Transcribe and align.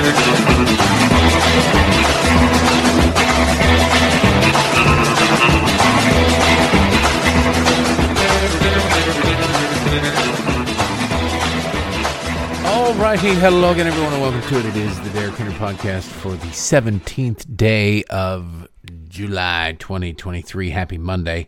All 0.00 0.06
righty, 12.94 13.34
hello 13.34 13.72
again, 13.72 13.88
everyone, 13.88 14.14
and 14.14 14.22
welcome 14.22 14.40
to 14.40 14.58
it. 14.58 14.64
It 14.64 14.76
is 14.76 14.98
the 15.02 15.10
Derek 15.10 15.34
Hunter 15.34 15.52
podcast 15.58 16.04
for 16.04 16.30
the 16.30 16.46
17th 16.46 17.54
day 17.54 18.02
of 18.04 18.68
July 19.06 19.76
2023. 19.78 20.70
Happy 20.70 20.96
Monday 20.96 21.46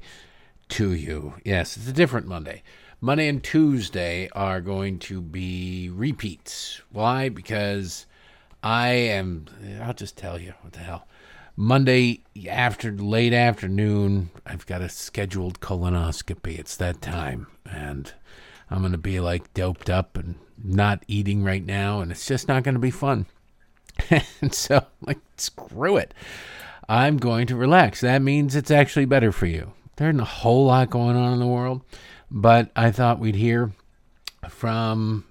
to 0.68 0.92
you. 0.92 1.36
Yes, 1.42 1.78
it's 1.78 1.88
a 1.88 1.92
different 1.94 2.26
Monday. 2.26 2.62
Monday 3.00 3.28
and 3.28 3.42
Tuesday 3.42 4.28
are 4.34 4.60
going 4.60 4.98
to 4.98 5.22
be 5.22 5.88
repeats. 5.88 6.82
Why? 6.90 7.30
Because 7.30 8.04
I 8.62 8.88
am, 8.88 9.46
I'll 9.82 9.94
just 9.94 10.16
tell 10.16 10.38
you, 10.38 10.54
what 10.60 10.72
the 10.72 10.80
hell. 10.80 11.06
Monday 11.56 12.22
after 12.48 12.92
late 12.92 13.32
afternoon, 13.32 14.30
I've 14.46 14.66
got 14.66 14.80
a 14.80 14.88
scheduled 14.88 15.60
colonoscopy. 15.60 16.58
It's 16.58 16.76
that 16.76 17.02
time. 17.02 17.46
And 17.70 18.12
I'm 18.70 18.80
to 18.92 18.98
be 18.98 19.20
like 19.20 19.52
doped 19.52 19.90
up 19.90 20.16
and 20.16 20.36
not 20.62 21.04
eating 21.08 21.44
right 21.44 21.64
now. 21.64 22.00
And 22.00 22.10
it's 22.10 22.26
just 22.26 22.48
not 22.48 22.64
to 22.74 22.80
be 22.80 22.90
fun. 22.90 23.26
and 24.40 24.54
so, 24.54 24.86
like, 25.02 25.18
screw 25.36 25.96
it. 25.96 26.14
I'm 26.88 27.18
going 27.18 27.46
to 27.48 27.56
relax. 27.56 28.00
That 28.00 28.22
means 28.22 28.56
it's 28.56 28.70
actually 28.70 29.04
better 29.04 29.32
for 29.32 29.46
you. 29.46 29.72
There 29.96 30.08
isn't 30.08 30.20
a 30.20 30.24
whole 30.24 30.66
lot 30.66 30.90
going 30.90 31.16
on 31.16 31.34
in 31.34 31.38
the 31.38 31.46
world, 31.46 31.82
but 32.30 32.70
I 32.74 32.90
thought 32.90 33.18
we'd 33.18 33.34
hear 33.34 33.72
from 34.48 35.24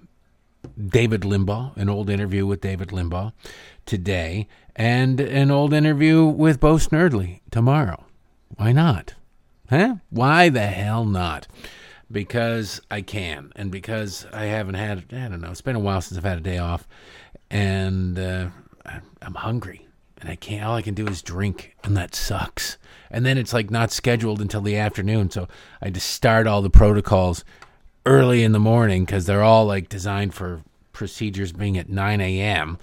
David 0.78 1.22
Limbaugh, 1.22 1.76
an 1.76 1.88
old 1.88 2.08
interview 2.08 2.46
with 2.46 2.60
David 2.60 2.88
Limbaugh 2.88 3.32
today, 3.86 4.48
and 4.76 5.20
an 5.20 5.50
old 5.50 5.72
interview 5.72 6.24
with 6.24 6.60
Bo 6.60 6.76
Snerdley 6.76 7.40
tomorrow. 7.50 8.04
Why 8.56 8.72
not? 8.72 9.14
Huh? 9.70 9.96
Why 10.10 10.48
the 10.48 10.66
hell 10.66 11.04
not? 11.04 11.46
Because 12.10 12.80
I 12.90 13.00
can, 13.00 13.52
and 13.56 13.70
because 13.70 14.26
I 14.32 14.44
haven't 14.44 14.74
had, 14.74 15.04
I 15.12 15.28
don't 15.28 15.40
know, 15.40 15.50
it's 15.50 15.62
been 15.62 15.76
a 15.76 15.80
while 15.80 16.00
since 16.00 16.18
I've 16.18 16.24
had 16.24 16.38
a 16.38 16.42
day 16.42 16.58
off, 16.58 16.86
and 17.50 18.18
uh, 18.18 18.48
I'm 19.22 19.34
hungry, 19.34 19.88
and 20.20 20.30
I 20.30 20.36
can't, 20.36 20.64
all 20.64 20.76
I 20.76 20.82
can 20.82 20.94
do 20.94 21.06
is 21.06 21.22
drink, 21.22 21.74
and 21.82 21.96
that 21.96 22.14
sucks. 22.14 22.76
And 23.10 23.24
then 23.24 23.38
it's 23.38 23.52
like 23.52 23.70
not 23.70 23.92
scheduled 23.92 24.40
until 24.40 24.60
the 24.60 24.76
afternoon, 24.76 25.30
so 25.30 25.48
I 25.80 25.90
just 25.90 26.10
start 26.10 26.46
all 26.46 26.62
the 26.62 26.70
protocols 26.70 27.44
early 28.04 28.42
in 28.42 28.52
the 28.52 28.58
morning 28.58 29.04
because 29.04 29.26
they're 29.26 29.42
all 29.42 29.66
like 29.66 29.88
designed 29.88 30.34
for 30.34 30.62
procedures 30.92 31.52
being 31.52 31.78
at 31.78 31.88
9 31.88 32.20
a.m. 32.20 32.78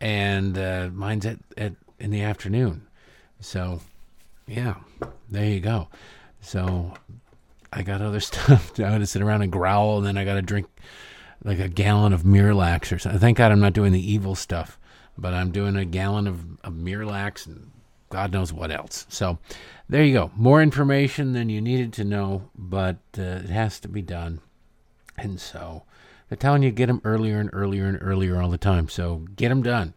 and 0.00 0.56
uh, 0.58 0.90
mine's 0.92 1.26
at, 1.26 1.38
at 1.56 1.72
in 1.98 2.10
the 2.10 2.22
afternoon. 2.22 2.86
So, 3.40 3.80
yeah, 4.46 4.74
there 5.28 5.46
you 5.46 5.60
go. 5.60 5.88
So, 6.40 6.94
I 7.72 7.82
got 7.82 8.00
other 8.00 8.20
stuff. 8.20 8.72
I 8.74 8.82
got 8.82 8.98
to 8.98 9.06
sit 9.06 9.22
around 9.22 9.42
and 9.42 9.52
growl, 9.52 9.98
and 9.98 10.06
then 10.06 10.16
I 10.16 10.24
got 10.24 10.34
to 10.34 10.42
drink 10.42 10.66
like 11.44 11.58
a 11.58 11.68
gallon 11.68 12.12
of 12.12 12.22
Miralax 12.22 12.92
or 12.92 12.98
something. 12.98 13.20
Thank 13.20 13.38
God 13.38 13.52
I'm 13.52 13.60
not 13.60 13.72
doing 13.72 13.92
the 13.92 14.12
evil 14.12 14.34
stuff, 14.34 14.78
but 15.16 15.34
I'm 15.34 15.52
doing 15.52 15.76
a 15.76 15.84
gallon 15.84 16.26
of, 16.26 16.40
of 16.64 16.72
Miralax 16.72 17.46
and 17.46 17.70
God 18.10 18.32
knows 18.32 18.52
what 18.52 18.70
else. 18.70 19.06
So, 19.08 19.38
there 19.88 20.02
you 20.02 20.14
go. 20.14 20.30
More 20.34 20.62
information 20.62 21.32
than 21.32 21.48
you 21.48 21.60
needed 21.60 21.92
to 21.94 22.04
know, 22.04 22.50
but 22.56 22.96
uh, 23.16 23.22
it 23.22 23.50
has 23.50 23.78
to 23.80 23.88
be 23.88 24.02
done. 24.02 24.40
And 25.18 25.40
so 25.40 25.84
they're 26.28 26.36
telling 26.36 26.62
you 26.62 26.70
get 26.70 26.86
them 26.86 27.00
earlier 27.04 27.40
and 27.40 27.50
earlier 27.52 27.86
and 27.86 27.98
earlier 28.00 28.40
all 28.40 28.50
the 28.50 28.58
time. 28.58 28.88
So 28.88 29.24
get 29.36 29.48
them 29.48 29.62
done. 29.62 29.94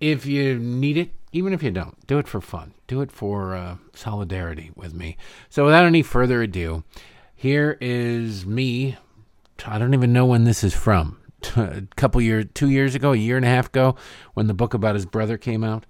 If 0.00 0.26
you 0.26 0.58
need 0.58 0.96
it, 0.96 1.10
even 1.32 1.52
if 1.52 1.62
you 1.62 1.70
don't, 1.70 2.04
do 2.06 2.18
it 2.18 2.26
for 2.26 2.40
fun. 2.40 2.74
Do 2.86 3.00
it 3.02 3.12
for 3.12 3.54
uh, 3.54 3.76
solidarity 3.94 4.70
with 4.74 4.94
me. 4.94 5.16
So 5.48 5.64
without 5.64 5.84
any 5.84 6.02
further 6.02 6.42
ado, 6.42 6.84
here 7.34 7.76
is 7.80 8.44
me. 8.46 8.96
I 9.64 9.78
don't 9.78 9.94
even 9.94 10.12
know 10.12 10.26
when 10.26 10.44
this 10.44 10.64
is 10.64 10.74
from. 10.74 11.18
a 11.56 11.82
couple 11.96 12.20
years, 12.20 12.46
two 12.54 12.70
years 12.70 12.94
ago, 12.94 13.12
a 13.12 13.16
year 13.16 13.36
and 13.36 13.44
a 13.44 13.48
half 13.48 13.66
ago, 13.66 13.94
when 14.34 14.46
the 14.46 14.54
book 14.54 14.74
about 14.74 14.94
his 14.94 15.06
brother 15.06 15.38
came 15.38 15.62
out, 15.62 15.86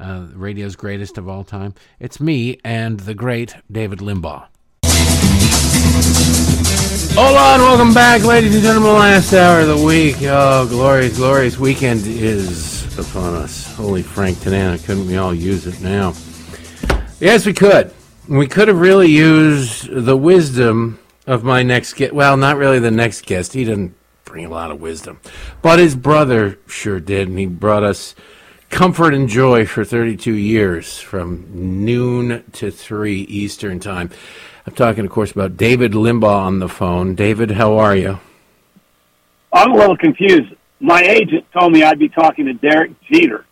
uh, 0.00 0.26
radio's 0.34 0.76
greatest 0.76 1.16
of 1.16 1.28
all 1.28 1.44
time. 1.44 1.74
It's 2.00 2.20
me 2.20 2.58
and 2.64 3.00
the 3.00 3.14
great 3.14 3.54
David 3.70 4.00
Limbaugh. 4.00 4.48
Hola 7.14 7.54
and 7.54 7.62
welcome 7.62 7.92
back, 7.92 8.22
ladies 8.22 8.54
and 8.54 8.62
gentlemen. 8.62 8.94
Last 8.94 9.34
hour 9.34 9.60
of 9.60 9.68
the 9.68 9.84
week. 9.84 10.16
Oh, 10.22 10.66
glorious, 10.66 11.14
glorious 11.14 11.58
weekend 11.58 12.06
is 12.06 12.98
upon 12.98 13.34
us. 13.34 13.66
Holy 13.74 14.02
Frank 14.02 14.40
Tanana, 14.40 14.78
couldn't 14.78 15.06
we 15.06 15.18
all 15.18 15.34
use 15.34 15.66
it 15.66 15.78
now? 15.82 16.14
Yes, 17.20 17.44
we 17.44 17.52
could. 17.52 17.92
We 18.28 18.46
could 18.46 18.68
have 18.68 18.80
really 18.80 19.10
used 19.10 19.90
the 19.90 20.16
wisdom 20.16 21.00
of 21.26 21.44
my 21.44 21.62
next 21.62 21.92
guest. 21.92 22.14
Well, 22.14 22.38
not 22.38 22.56
really 22.56 22.78
the 22.78 22.90
next 22.90 23.26
guest. 23.26 23.52
He 23.52 23.66
didn't 23.66 23.94
bring 24.24 24.46
a 24.46 24.50
lot 24.50 24.70
of 24.70 24.80
wisdom, 24.80 25.20
but 25.60 25.78
his 25.78 25.94
brother 25.94 26.58
sure 26.66 26.98
did, 26.98 27.28
and 27.28 27.38
he 27.38 27.44
brought 27.44 27.82
us 27.82 28.14
comfort 28.70 29.12
and 29.12 29.28
joy 29.28 29.66
for 29.66 29.84
32 29.84 30.32
years 30.32 30.98
from 30.98 31.46
noon 31.84 32.42
to 32.52 32.70
3 32.70 33.20
Eastern 33.20 33.80
Time. 33.80 34.08
I'm 34.66 34.74
talking, 34.74 35.04
of 35.04 35.10
course, 35.10 35.32
about 35.32 35.56
David 35.56 35.92
Limbaugh 35.92 36.24
on 36.24 36.58
the 36.60 36.68
phone. 36.68 37.14
David, 37.14 37.52
how 37.52 37.78
are 37.78 37.96
you? 37.96 38.20
I'm 39.52 39.72
a 39.72 39.76
little 39.76 39.96
confused. 39.96 40.54
My 40.80 41.02
agent 41.02 41.44
told 41.52 41.72
me 41.72 41.82
I'd 41.82 41.98
be 41.98 42.08
talking 42.08 42.46
to 42.46 42.54
Derek 42.54 42.92
Jeter. 43.02 43.44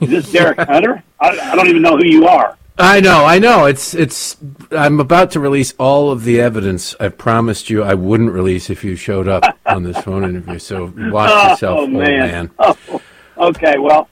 Is 0.00 0.10
this 0.10 0.32
Derek 0.32 0.58
Hunter? 0.68 1.02
I, 1.20 1.30
I 1.30 1.56
don't 1.56 1.68
even 1.68 1.82
know 1.82 1.96
who 1.96 2.06
you 2.06 2.26
are. 2.26 2.56
I 2.78 3.00
know, 3.00 3.24
I 3.24 3.38
know. 3.38 3.66
It's 3.66 3.94
it's. 3.94 4.36
I'm 4.70 4.98
about 4.98 5.32
to 5.32 5.40
release 5.40 5.74
all 5.78 6.10
of 6.10 6.24
the 6.24 6.40
evidence 6.40 6.96
I 6.98 7.08
promised 7.10 7.68
you 7.68 7.82
I 7.82 7.94
wouldn't 7.94 8.32
release 8.32 8.70
if 8.70 8.82
you 8.82 8.96
showed 8.96 9.28
up 9.28 9.44
on 9.66 9.82
this 9.82 9.98
phone 9.98 10.24
interview. 10.24 10.58
So 10.58 10.92
watch 10.96 11.30
oh, 11.32 11.50
yourself, 11.50 11.78
oh, 11.78 11.80
old 11.82 11.90
man. 11.90 12.18
man. 12.28 12.50
Oh, 12.58 13.48
okay, 13.48 13.78
well, 13.78 14.08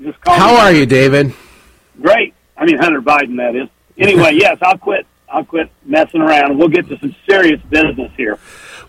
just 0.00 0.20
call 0.20 0.34
How 0.34 0.56
are 0.56 0.72
you, 0.72 0.86
David? 0.86 1.34
Great. 2.00 2.34
I 2.56 2.64
mean, 2.64 2.78
Hunter 2.78 3.02
Biden, 3.02 3.36
that 3.36 3.54
is. 3.54 3.68
Anyway, 3.98 4.32
yes, 4.34 4.58
I'll 4.62 4.78
quit. 4.78 5.06
I'll 5.28 5.44
quit 5.44 5.70
messing 5.88 6.20
around. 6.20 6.58
We'll 6.58 6.68
get 6.68 6.88
to 6.88 6.98
some 6.98 7.14
serious 7.28 7.60
business 7.70 8.12
here. 8.16 8.38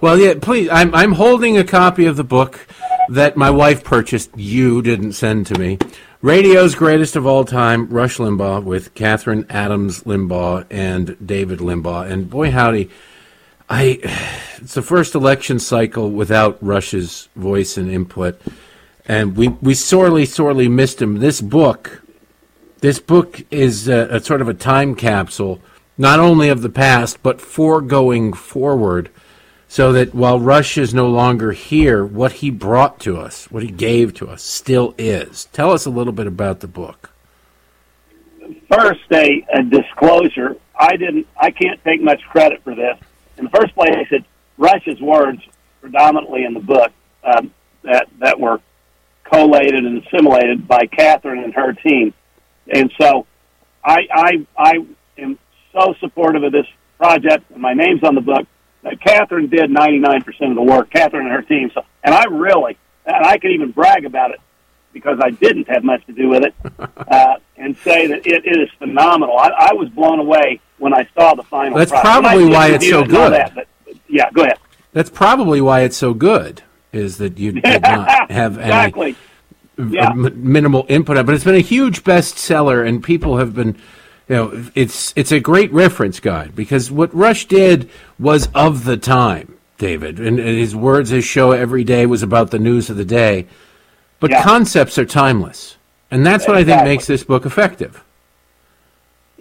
Well, 0.01 0.17
yeah, 0.17 0.35
please. 0.41 0.69
I'm 0.69 0.93
I'm 0.93 1.13
holding 1.13 1.57
a 1.57 1.63
copy 1.63 2.05
of 2.05 2.15
the 2.15 2.23
book 2.23 2.67
that 3.09 3.35
my 3.35 3.49
wife 3.49 3.83
purchased. 3.83 4.29
You 4.35 4.81
didn't 4.81 5.13
send 5.13 5.47
to 5.47 5.59
me. 5.59 5.77
Radio's 6.21 6.75
greatest 6.75 7.15
of 7.15 7.25
all 7.25 7.45
time, 7.45 7.87
Rush 7.87 8.17
Limbaugh, 8.17 8.63
with 8.63 8.93
Kathryn 8.93 9.45
Adams 9.49 10.03
Limbaugh 10.03 10.65
and 10.69 11.15
David 11.25 11.59
Limbaugh. 11.59 12.11
And 12.11 12.29
boy, 12.29 12.51
howdy, 12.51 12.89
I 13.69 13.99
it's 14.57 14.73
the 14.73 14.81
first 14.81 15.15
election 15.15 15.59
cycle 15.59 16.11
without 16.11 16.57
Rush's 16.61 17.29
voice 17.35 17.77
and 17.77 17.89
input, 17.89 18.41
and 19.05 19.37
we 19.37 19.49
we 19.49 19.73
sorely 19.73 20.25
sorely 20.25 20.67
missed 20.67 21.01
him. 21.01 21.19
This 21.19 21.39
book, 21.39 22.01
this 22.79 22.99
book 22.99 23.41
is 23.51 23.87
a, 23.87 24.15
a 24.15 24.19
sort 24.19 24.41
of 24.41 24.49
a 24.49 24.53
time 24.53 24.95
capsule, 24.95 25.61
not 25.99 26.19
only 26.19 26.49
of 26.49 26.63
the 26.63 26.69
past 26.69 27.21
but 27.21 27.39
for 27.39 27.81
going 27.81 28.33
forward 28.33 29.11
so 29.71 29.93
that 29.93 30.15
while 30.15 30.39
Rush 30.39 30.79
is 30.79 30.95
no 30.95 31.07
longer 31.07 31.51
here, 31.51 32.03
what 32.03 32.31
he 32.33 32.49
brought 32.49 32.99
to 33.01 33.17
us, 33.17 33.51
what 33.51 33.61
he 33.61 33.69
gave 33.69 34.15
to 34.15 34.27
us, 34.27 34.41
still 34.41 34.95
is. 34.97 35.45
Tell 35.53 35.71
us 35.71 35.85
a 35.85 35.91
little 35.91 36.11
bit 36.11 36.25
about 36.25 36.61
the 36.61 36.67
book. 36.67 37.11
First, 38.67 39.01
a, 39.11 39.45
a 39.53 39.61
disclosure. 39.61 40.55
I 40.77 40.97
didn't. 40.97 41.27
I 41.39 41.51
can't 41.51 41.81
take 41.83 42.01
much 42.01 42.23
credit 42.23 42.63
for 42.63 42.73
this. 42.73 42.97
In 43.37 43.43
the 43.45 43.51
first 43.51 43.75
place, 43.75 44.07
it's 44.09 44.25
Rush's 44.57 44.99
words 44.99 45.41
predominantly 45.81 46.45
in 46.45 46.55
the 46.55 46.59
book 46.61 46.91
um, 47.23 47.53
that 47.83 48.07
that 48.17 48.39
were 48.39 48.59
collated 49.23 49.85
and 49.85 50.03
assimilated 50.03 50.67
by 50.67 50.87
Kathryn 50.87 51.43
and 51.43 51.53
her 51.53 51.73
team. 51.73 52.11
And 52.67 52.91
so 52.99 53.27
I, 53.85 54.07
I, 54.11 54.47
I 54.57 54.85
am 55.19 55.37
so 55.79 55.93
supportive 55.99 56.43
of 56.43 56.51
this 56.51 56.67
project. 56.97 57.49
And 57.51 57.61
my 57.61 57.73
name's 57.73 58.03
on 58.03 58.15
the 58.15 58.21
book. 58.21 58.47
Uh, 58.85 58.91
Kathryn 58.91 59.49
did 59.49 59.69
99% 59.69 60.49
of 60.49 60.55
the 60.55 60.61
work, 60.61 60.89
Kathryn 60.89 61.21
and 61.21 61.31
her 61.31 61.41
team. 61.41 61.71
So, 61.73 61.83
and 62.03 62.13
I 62.13 62.25
really, 62.25 62.77
and 63.05 63.25
I 63.25 63.37
can 63.37 63.51
even 63.51 63.71
brag 63.71 64.05
about 64.05 64.31
it 64.31 64.39
because 64.93 65.19
I 65.21 65.29
didn't 65.31 65.67
have 65.67 65.83
much 65.83 66.05
to 66.07 66.13
do 66.13 66.29
with 66.29 66.43
it, 66.43 66.55
uh, 66.79 67.35
and 67.57 67.77
say 67.77 68.07
that 68.07 68.25
it, 68.25 68.45
it 68.45 68.57
is 68.59 68.69
phenomenal. 68.77 69.37
I, 69.37 69.49
I 69.49 69.73
was 69.73 69.89
blown 69.89 70.19
away 70.19 70.61
when 70.77 70.93
I 70.93 71.07
saw 71.15 71.35
the 71.35 71.43
final. 71.43 71.77
That's 71.77 71.91
product. 71.91 72.23
Probably 72.23 72.45
why 72.45 72.69
it's 72.69 72.89
so 72.89 73.01
it 73.01 73.07
and 73.07 73.15
all 73.15 73.29
good. 73.29 73.33
That, 73.33 73.55
but, 73.55 73.67
but 73.85 73.95
yeah, 74.07 74.31
go 74.31 74.43
ahead. 74.43 74.57
That's 74.93 75.09
probably 75.09 75.61
why 75.61 75.81
it's 75.81 75.97
so 75.97 76.13
good, 76.13 76.63
is 76.91 77.17
that 77.17 77.37
you 77.37 77.51
did 77.61 77.81
not 77.81 78.31
have 78.31 78.57
any. 78.57 79.15
Yeah. 79.77 80.11
minimal 80.11 80.85
input 80.89 81.15
on 81.15 81.21
it. 81.21 81.25
But 81.25 81.35
it's 81.35 81.45
been 81.45 81.55
a 81.55 81.59
huge 81.59 82.03
bestseller, 82.03 82.85
and 82.85 83.01
people 83.01 83.37
have 83.37 83.55
been, 83.55 83.77
you 84.29 84.35
know, 84.35 84.65
it's 84.75 85.11
it's 85.15 85.31
a 85.31 85.39
great 85.39 85.71
reference 85.73 86.19
guide 86.19 86.55
because 86.55 86.91
what 86.91 87.13
Rush 87.13 87.45
did 87.45 87.89
was 88.19 88.47
of 88.53 88.85
the 88.85 88.95
time, 88.95 89.55
David, 89.79 90.19
and, 90.19 90.39
and 90.39 90.57
his 90.57 90.75
words, 90.75 91.09
his 91.09 91.25
show 91.25 91.51
every 91.51 91.83
day 91.83 92.05
was 92.05 92.21
about 92.21 92.51
the 92.51 92.59
news 92.59 92.89
of 92.89 92.95
the 92.95 93.05
day. 93.05 93.47
but 94.19 94.29
Yeah. 94.29 94.43
concepts 94.43 94.97
are 94.97 95.05
timeless, 95.05 95.77
and 96.11 96.25
that's 96.25 96.47
what 96.47 96.57
I 96.57 96.63
think 96.63 96.83
makes 96.83 97.07
this 97.07 97.23
book 97.23 97.45
effective. 97.45 98.03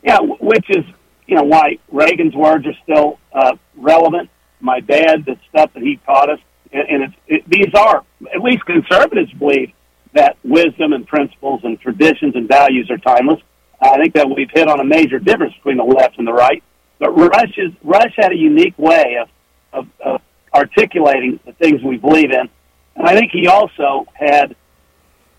Yeah, 0.02 0.20
which 0.20 0.70
is 0.70 0.84
you 1.26 1.36
know 1.36 1.42
why 1.42 1.78
Reagan's 1.90 2.34
words 2.34 2.66
are 2.66 2.76
still 2.84 3.18
uh, 3.32 3.56
relevant. 3.76 4.30
My 4.60 4.80
dad, 4.80 5.24
the 5.26 5.36
stuff 5.50 5.72
that 5.74 5.82
he 5.82 5.96
taught 6.06 6.30
us, 6.30 6.38
and, 6.72 6.88
and 6.88 7.02
it's, 7.02 7.14
it, 7.26 7.50
these 7.50 7.74
are 7.74 8.04
at 8.32 8.40
least 8.40 8.64
conservatives 8.64 9.32
believe 9.32 9.72
that 10.14 10.36
wisdom 10.44 10.92
and 10.92 11.06
principles 11.06 11.60
and 11.64 11.78
traditions 11.80 12.34
and 12.34 12.48
values 12.48 12.90
are 12.90 12.98
timeless. 12.98 13.40
I 13.80 13.96
think 13.96 14.14
that 14.14 14.28
we've 14.28 14.50
hit 14.50 14.68
on 14.68 14.80
a 14.80 14.84
major 14.84 15.18
difference 15.18 15.54
between 15.54 15.76
the 15.76 15.84
left 15.84 16.18
and 16.18 16.26
the 16.26 16.32
right. 16.32 16.62
But 16.98 17.12
Rush 17.12 17.56
is 17.56 17.72
Rush 17.82 18.12
had 18.16 18.32
a 18.32 18.36
unique 18.36 18.76
way 18.78 19.18
of, 19.20 19.28
of, 19.72 19.86
of 20.00 20.20
articulating 20.52 21.38
the 21.44 21.52
things 21.52 21.82
we 21.82 21.96
believe 21.96 22.30
in, 22.32 22.48
and 22.96 23.06
I 23.06 23.14
think 23.14 23.30
he 23.30 23.46
also 23.46 24.06
had 24.14 24.56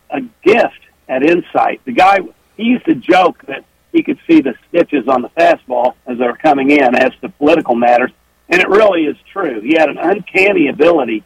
a 0.10 0.22
gift 0.44 0.80
at 1.10 1.24
insight. 1.24 1.82
The 1.86 1.92
guy 1.92 2.20
he 2.56 2.64
used 2.64 2.86
to 2.86 2.96
joke 2.96 3.44
that 3.48 3.66
he 3.92 4.04
could 4.04 4.20
see 4.30 4.42
the 4.42 4.54
stitches 4.70 5.08
on 5.08 5.22
the 5.22 5.30
fastball 5.30 5.96
as 6.06 6.18
they 6.18 6.26
were 6.26 6.38
coming 6.38 6.72
in 6.72 6.96
as 6.96 7.12
to 7.22 7.30
political 7.30 7.76
matters, 7.76 8.12
and 8.48 8.62
it 8.62 8.70
really 8.70 9.04
is 9.04 9.18
true. 9.34 9.60
He 9.62 9.76
had 9.78 9.90
an 9.90 9.98
uncanny 9.98 10.70
ability 10.70 11.24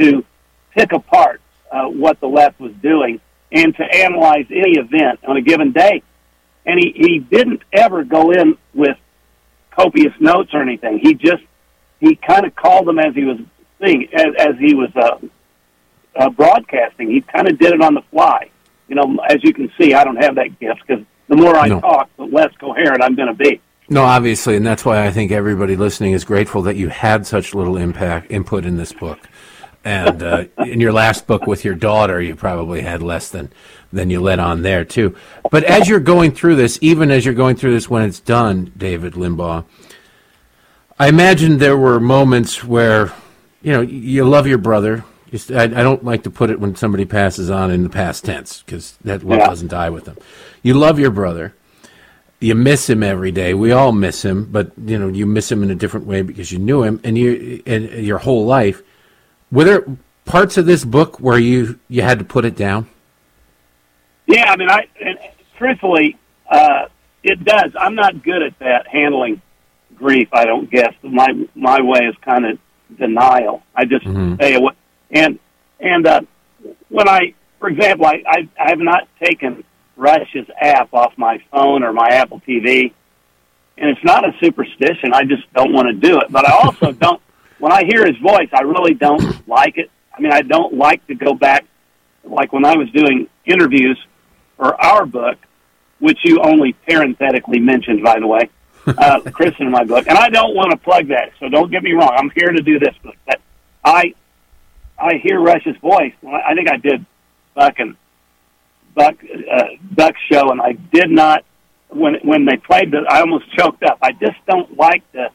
to 0.00 0.24
pick 0.76 0.92
apart 0.92 1.40
uh, 1.70 1.84
what 1.86 2.18
the 2.20 2.26
left 2.26 2.58
was 2.58 2.72
doing 2.82 3.20
and 3.52 3.74
to 3.76 3.82
analyze 3.82 4.46
any 4.50 4.78
event 4.78 5.20
on 5.26 5.36
a 5.36 5.42
given 5.42 5.72
day. 5.72 6.02
And 6.66 6.78
he, 6.78 6.92
he 6.94 7.18
didn't 7.18 7.62
ever 7.72 8.04
go 8.04 8.30
in 8.32 8.56
with 8.74 8.96
copious 9.70 10.12
notes 10.20 10.50
or 10.52 10.62
anything. 10.62 10.98
He 10.98 11.14
just 11.14 11.42
he 12.00 12.16
kind 12.16 12.46
of 12.46 12.54
called 12.54 12.86
them 12.86 12.98
as 12.98 13.14
he 13.14 13.24
was 13.24 13.38
seeing 13.82 14.08
as, 14.12 14.26
as 14.38 14.58
he 14.58 14.74
was 14.74 14.90
uh, 14.96 15.18
uh, 16.16 16.30
broadcasting. 16.30 17.10
He 17.10 17.20
kind 17.20 17.48
of 17.48 17.58
did 17.58 17.72
it 17.72 17.80
on 17.80 17.94
the 17.94 18.02
fly. 18.10 18.50
You 18.88 18.96
know, 18.96 19.18
as 19.28 19.42
you 19.44 19.52
can 19.54 19.70
see, 19.78 19.94
I 19.94 20.04
don't 20.04 20.16
have 20.16 20.34
that 20.34 20.58
gift 20.58 20.80
because 20.86 21.04
the 21.28 21.36
more 21.36 21.56
I 21.56 21.68
No. 21.68 21.80
talk, 21.80 22.10
the 22.16 22.24
less 22.24 22.52
coherent 22.58 23.02
I'm 23.02 23.14
going 23.14 23.28
to 23.28 23.34
be. 23.34 23.60
No, 23.88 24.02
obviously, 24.04 24.56
and 24.56 24.64
that's 24.64 24.84
why 24.84 25.04
I 25.04 25.10
think 25.10 25.32
everybody 25.32 25.76
listening 25.76 26.12
is 26.12 26.24
grateful 26.24 26.62
that 26.62 26.76
you 26.76 26.88
had 26.88 27.26
such 27.26 27.54
little 27.54 27.76
impact 27.76 28.30
input 28.30 28.64
in 28.64 28.76
this 28.76 28.92
book. 28.92 29.18
And 29.84 30.22
uh, 30.22 30.44
in 30.58 30.80
your 30.80 30.92
last 30.92 31.26
book 31.26 31.46
with 31.46 31.64
your 31.64 31.74
daughter, 31.74 32.20
you 32.20 32.36
probably 32.36 32.82
had 32.82 33.02
less 33.02 33.30
than 33.30 33.50
than 33.92 34.10
you 34.10 34.20
let 34.20 34.38
on 34.38 34.62
there 34.62 34.84
too. 34.84 35.16
But 35.50 35.64
as 35.64 35.88
you're 35.88 36.00
going 36.00 36.32
through 36.32 36.56
this, 36.56 36.78
even 36.80 37.10
as 37.10 37.24
you're 37.24 37.34
going 37.34 37.56
through 37.56 37.72
this, 37.72 37.88
when 37.88 38.02
it's 38.02 38.20
done, 38.20 38.72
David 38.76 39.14
Limbaugh, 39.14 39.64
I 40.98 41.08
imagine 41.08 41.58
there 41.58 41.78
were 41.78 41.98
moments 41.98 42.62
where 42.62 43.12
you 43.62 43.72
know 43.72 43.80
you 43.80 44.24
love 44.24 44.46
your 44.46 44.58
brother. 44.58 45.04
I, 45.54 45.68
don't 45.68 46.04
like 46.04 46.24
to 46.24 46.30
put 46.30 46.50
it 46.50 46.58
when 46.58 46.74
somebody 46.74 47.04
passes 47.04 47.50
on 47.50 47.70
in 47.70 47.84
the 47.84 47.88
past 47.88 48.24
tense 48.24 48.62
because 48.62 48.98
that 49.04 49.22
love 49.22 49.38
Yeah. 49.38 49.46
doesn't 49.46 49.68
die 49.68 49.88
with 49.88 50.04
them. 50.04 50.18
You 50.62 50.74
love 50.74 50.98
your 50.98 51.12
brother 51.12 51.54
you 52.40 52.54
miss 52.54 52.88
him 52.88 53.02
every 53.02 53.30
day. 53.30 53.52
We 53.52 53.72
all 53.72 53.92
miss 53.92 54.24
him, 54.24 54.48
but 54.50 54.72
you 54.82 54.98
know 54.98 55.08
you 55.08 55.26
miss 55.26 55.52
him 55.52 55.62
in 55.62 55.70
a 55.70 55.74
different 55.74 56.06
way 56.06 56.22
because 56.22 56.50
you 56.50 56.58
knew 56.58 56.82
him 56.82 57.00
and 57.04 57.16
you 57.16 57.62
and 57.66 57.84
your 57.90 58.18
whole 58.18 58.46
life. 58.46 58.82
Were 59.52 59.64
there 59.64 59.84
parts 60.24 60.56
of 60.56 60.66
this 60.66 60.84
book 60.84 61.18
where 61.20 61.38
you 61.38 61.78
you 61.88 62.02
had 62.02 62.18
to 62.18 62.24
put 62.24 62.44
it 62.44 62.56
down? 62.56 62.88
Yeah, 64.26 64.50
I 64.52 64.56
mean, 64.56 64.70
I 64.70 64.86
and 65.00 65.18
truthfully, 65.58 66.16
uh, 66.50 66.86
it 67.22 67.44
does. 67.44 67.72
I'm 67.78 67.94
not 67.94 68.22
good 68.22 68.42
at 68.42 68.58
that 68.60 68.86
handling 68.86 69.42
grief. 69.96 70.28
I 70.32 70.44
don't 70.44 70.70
guess 70.70 70.94
my 71.02 71.28
my 71.54 71.80
way 71.82 72.00
is 72.06 72.14
kind 72.22 72.46
of 72.46 72.58
denial. 72.96 73.62
I 73.74 73.84
just 73.84 74.04
Mhm. 74.06 74.36
stay 74.36 74.54
away. 74.54 74.72
And 75.10 75.38
and 75.80 76.06
uh, 76.06 76.20
when 76.88 77.08
I, 77.08 77.34
for 77.58 77.68
example, 77.68 78.06
I, 78.06 78.22
I 78.26 78.48
I 78.58 78.68
have 78.70 78.78
not 78.78 79.08
taken 79.22 79.64
Rush's 79.96 80.46
app 80.60 80.94
off 80.94 81.12
my 81.16 81.38
phone 81.50 81.82
or 81.82 81.92
my 81.92 82.08
Apple 82.10 82.40
TV, 82.46 82.92
and 83.76 83.90
it's 83.90 84.04
not 84.04 84.24
a 84.24 84.32
superstition. 84.38 85.12
I 85.12 85.24
just 85.24 85.52
don't 85.54 85.72
want 85.72 85.88
to 85.88 85.94
do 85.94 86.18
it. 86.20 86.30
But 86.30 86.48
I 86.48 86.52
also 86.52 86.92
don't. 87.06 87.20
When 87.60 87.72
I 87.72 87.84
hear 87.84 88.06
his 88.06 88.16
voice, 88.16 88.48
I 88.52 88.62
really 88.62 88.94
don't 88.94 89.46
like 89.48 89.76
it. 89.78 89.90
I 90.16 90.20
mean, 90.20 90.32
I 90.32 90.42
don't 90.42 90.74
like 90.74 91.06
to 91.06 91.14
go 91.14 91.34
back. 91.34 91.64
Like 92.24 92.52
when 92.52 92.64
I 92.64 92.76
was 92.76 92.90
doing 92.90 93.28
interviews 93.44 93.98
for 94.56 94.74
our 94.82 95.06
book, 95.06 95.38
which 96.00 96.18
you 96.24 96.40
only 96.42 96.72
parenthetically 96.72 97.60
mentioned, 97.60 98.02
by 98.02 98.18
the 98.18 98.26
way, 98.26 98.50
uh, 98.86 99.20
Chris 99.32 99.54
in 99.58 99.70
my 99.70 99.84
book, 99.84 100.06
and 100.08 100.18
I 100.18 100.30
don't 100.30 100.54
want 100.54 100.70
to 100.72 100.76
plug 100.76 101.08
that, 101.08 101.32
so 101.38 101.48
don't 101.48 101.70
get 101.70 101.82
me 101.82 101.92
wrong. 101.92 102.10
I'm 102.16 102.30
here 102.30 102.50
to 102.50 102.62
do 102.62 102.78
this 102.78 102.94
book, 103.02 103.16
but 103.26 103.40
I 103.84 104.14
I 104.98 105.14
hear 105.22 105.40
Rush's 105.40 105.76
voice. 105.76 106.12
I 106.26 106.54
think 106.54 106.70
I 106.70 106.76
did 106.76 107.04
Buck 107.54 107.78
and 107.78 107.96
Buck 108.94 109.16
uh, 109.22 109.64
Buck's 109.82 110.20
show, 110.30 110.50
and 110.50 110.60
I 110.60 110.72
did 110.72 111.10
not 111.10 111.44
when 111.88 112.16
when 112.22 112.44
they 112.46 112.56
played 112.56 112.92
it. 112.94 113.04
I 113.08 113.20
almost 113.20 113.50
choked 113.56 113.82
up. 113.82 113.98
I 114.02 114.12
just 114.12 114.36
don't 114.46 114.76
like 114.76 115.10
to 115.12 115.30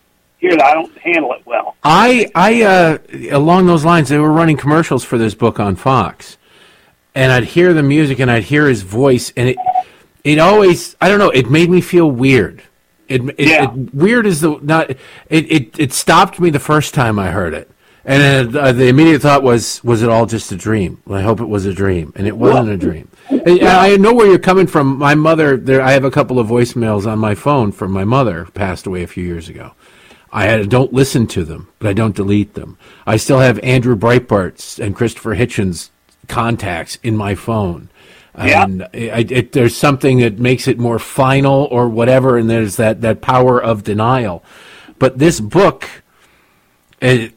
that. 0.51 0.61
I 0.63 0.73
don't 0.73 0.97
handle 0.97 1.33
it 1.33 1.41
well. 1.45 1.75
I 1.83 2.29
I 2.35 2.63
uh, 2.63 2.97
along 3.31 3.65
those 3.67 3.85
lines, 3.85 4.09
they 4.09 4.17
were 4.19 4.31
running 4.31 4.57
commercials 4.57 5.03
for 5.03 5.17
this 5.17 5.33
book 5.35 5.59
on 5.59 5.75
Fox, 5.75 6.37
and 7.13 7.31
I'd 7.31 7.45
hear 7.45 7.73
the 7.73 7.83
music 7.83 8.19
and 8.19 8.29
I'd 8.29 8.43
hear 8.43 8.67
his 8.67 8.81
voice, 8.81 9.31
and 9.35 9.49
it 9.49 9.57
it 10.23 10.39
always 10.39 10.95
I 11.01 11.09
don't 11.09 11.19
know. 11.19 11.29
It 11.29 11.49
made 11.49 11.69
me 11.69 11.81
feel 11.81 12.09
weird. 12.09 12.61
It, 13.07 13.21
it, 13.37 13.47
Yeah. 13.47 13.71
it 13.71 13.93
weird 13.93 14.25
is 14.25 14.41
the 14.41 14.57
not. 14.61 14.89
It, 14.89 14.97
it 15.29 15.79
it 15.79 15.93
stopped 15.93 16.39
me 16.39 16.49
the 16.49 16.59
first 16.59 16.93
time 16.95 17.19
I 17.19 17.29
heard 17.29 17.53
it, 17.53 17.69
and 18.03 18.55
uh, 18.55 18.71
the 18.71 18.87
immediate 18.87 19.21
thought 19.21 19.43
was, 19.43 19.83
was 19.83 20.01
it 20.01 20.09
all 20.09 20.25
just 20.25 20.51
a 20.51 20.55
dream? 20.55 21.01
Well, 21.05 21.19
I 21.19 21.21
hope 21.21 21.39
it 21.39 21.45
was 21.45 21.65
a 21.67 21.73
dream, 21.73 22.13
and 22.15 22.25
it 22.27 22.35
wasn't 22.35 22.69
a 22.69 22.77
dream. 22.77 23.07
And 23.29 23.61
I 23.61 23.95
know 23.97 24.13
where 24.13 24.25
you're 24.27 24.39
coming 24.39 24.65
from. 24.65 24.97
My 24.97 25.13
mother, 25.13 25.55
there, 25.57 25.81
I 25.83 25.91
have 25.91 26.03
a 26.03 26.09
couple 26.11 26.39
of 26.39 26.47
voicemails 26.47 27.05
on 27.05 27.19
my 27.19 27.35
phone 27.35 27.71
from 27.71 27.91
my 27.91 28.03
mother, 28.05 28.45
passed 28.55 28.87
away 28.87 29.03
a 29.03 29.07
few 29.07 29.23
years 29.23 29.49
ago. 29.49 29.73
I 30.35 30.63
don't 30.63 30.91
listen 30.91 31.27
to 31.27 31.45
them, 31.45 31.69
but 31.79 31.87
I 31.87 31.93
don't 31.93 32.13
delete 32.13 32.55
them. 32.55 32.77
I 33.07 33.15
still 33.15 33.39
have 33.39 33.57
Andrew 33.59 33.95
Breitbart's 33.95 34.77
and 34.79 34.93
Christopher 34.93 35.33
Hitchens 35.33 35.91
contacts 36.27 36.97
in 37.03 37.15
my 37.15 37.35
phone. 37.35 37.89
Yeah. 38.37 38.65
And 38.65 38.83
I, 38.83 39.25
it, 39.29 39.53
there's 39.53 39.77
something 39.77 40.19
that 40.19 40.37
makes 40.37 40.67
it 40.67 40.77
more 40.77 40.99
final 40.99 41.69
or 41.71 41.87
whatever, 41.87 42.37
and 42.37 42.49
there's 42.49 42.75
that, 42.75 42.99
that 42.99 43.21
power 43.21 43.63
of 43.63 43.85
denial. 43.85 44.43
But 44.99 45.19
this 45.19 45.39
book, 45.39 45.87
it, 46.99 47.33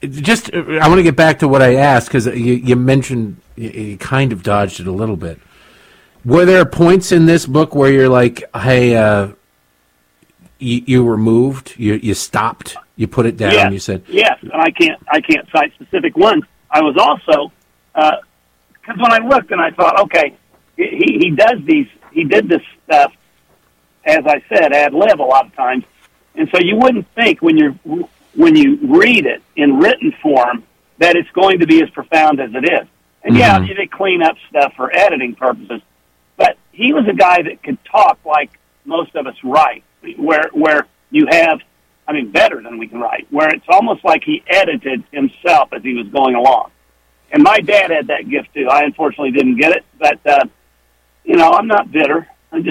it 0.00 0.08
just 0.08 0.54
I 0.54 0.88
want 0.88 1.00
to 1.00 1.02
get 1.02 1.16
back 1.16 1.40
to 1.40 1.48
what 1.48 1.60
I 1.60 1.74
asked 1.74 2.06
because 2.06 2.26
you, 2.26 2.54
you 2.54 2.76
mentioned 2.76 3.42
you, 3.56 3.68
you 3.68 3.98
kind 3.98 4.32
of 4.32 4.42
dodged 4.42 4.80
it 4.80 4.86
a 4.86 4.92
little 4.92 5.16
bit. 5.16 5.38
Were 6.24 6.46
there 6.46 6.64
points 6.64 7.12
in 7.12 7.26
this 7.26 7.44
book 7.44 7.74
where 7.74 7.92
you're 7.92 8.08
like, 8.08 8.42
"Hey, 8.54 8.96
uh, 8.96 9.32
you, 10.62 10.82
you 10.86 11.04
were 11.04 11.16
moved, 11.16 11.74
you 11.76 11.94
you 11.94 12.14
stopped, 12.14 12.76
you 12.96 13.06
put 13.08 13.26
it 13.26 13.36
down, 13.36 13.52
yes, 13.52 13.72
you 13.72 13.78
said, 13.78 14.02
yes, 14.08 14.38
and 14.42 14.52
I 14.52 14.70
can't 14.70 15.00
I 15.10 15.20
can't 15.20 15.48
cite 15.50 15.72
specific 15.74 16.16
ones. 16.16 16.44
I 16.70 16.80
was 16.82 16.96
also 16.96 17.52
because 17.94 18.98
when 18.98 19.12
I 19.12 19.18
looked 19.26 19.50
and 19.50 19.60
I 19.60 19.70
thought, 19.70 20.00
okay, 20.00 20.34
he 20.76 21.18
he 21.20 21.30
does 21.30 21.58
these 21.64 21.86
he 22.12 22.24
did 22.24 22.48
this 22.48 22.62
stuff 22.84 23.12
as 24.04 24.26
I 24.26 24.42
said 24.48 24.72
ad 24.72 24.94
lib 24.94 25.20
a 25.20 25.22
lot 25.22 25.46
of 25.46 25.54
times, 25.54 25.84
and 26.34 26.48
so 26.50 26.58
you 26.60 26.76
wouldn't 26.76 27.06
think 27.14 27.40
when 27.42 27.56
you're 27.56 27.74
when 28.34 28.56
you 28.56 28.78
read 28.82 29.26
it 29.26 29.42
in 29.56 29.78
written 29.78 30.12
form 30.22 30.64
that 30.98 31.16
it's 31.16 31.30
going 31.30 31.58
to 31.60 31.66
be 31.66 31.82
as 31.82 31.90
profound 31.90 32.40
as 32.40 32.50
it 32.54 32.64
is. 32.64 32.86
And 33.24 33.36
yeah, 33.36 33.58
Mhm. 33.60 33.76
they 33.76 33.86
clean 33.86 34.22
up 34.22 34.36
stuff 34.48 34.74
for 34.74 34.94
editing 34.94 35.34
purposes, 35.34 35.80
but 36.36 36.56
he 36.72 36.92
was 36.92 37.06
a 37.06 37.12
guy 37.12 37.42
that 37.42 37.62
could 37.62 37.78
talk 37.84 38.18
like 38.24 38.50
most 38.84 39.14
of 39.14 39.26
us 39.26 39.36
write, 39.44 39.84
where 40.16 40.48
where 40.52 40.86
you 41.10 41.26
have, 41.30 41.60
I 42.08 42.12
mean, 42.12 42.30
better 42.30 42.62
than 42.62 42.78
we 42.78 42.88
can 42.88 43.00
write, 43.00 43.26
where 43.30 43.48
it's 43.50 43.64
almost 43.68 44.04
like 44.04 44.24
he 44.24 44.42
edited 44.48 45.04
himself 45.12 45.72
as 45.72 45.82
he 45.82 45.94
was 45.94 46.06
going 46.08 46.34
along. 46.34 46.70
And 47.32 47.42
my 47.42 47.60
dad 47.60 47.90
had 47.90 48.08
that 48.08 48.28
gift 48.28 48.52
too. 48.54 48.68
I 48.70 48.82
unfortunately 48.84 49.30
didn't 49.32 49.56
get 49.58 49.72
it, 49.72 49.84
but 49.98 50.18
uh, 50.26 50.44
you 51.24 51.36
know, 51.36 51.50
I'm 51.52 51.66
not 51.66 51.90
bitter. 51.90 52.28
"You're 52.52 52.62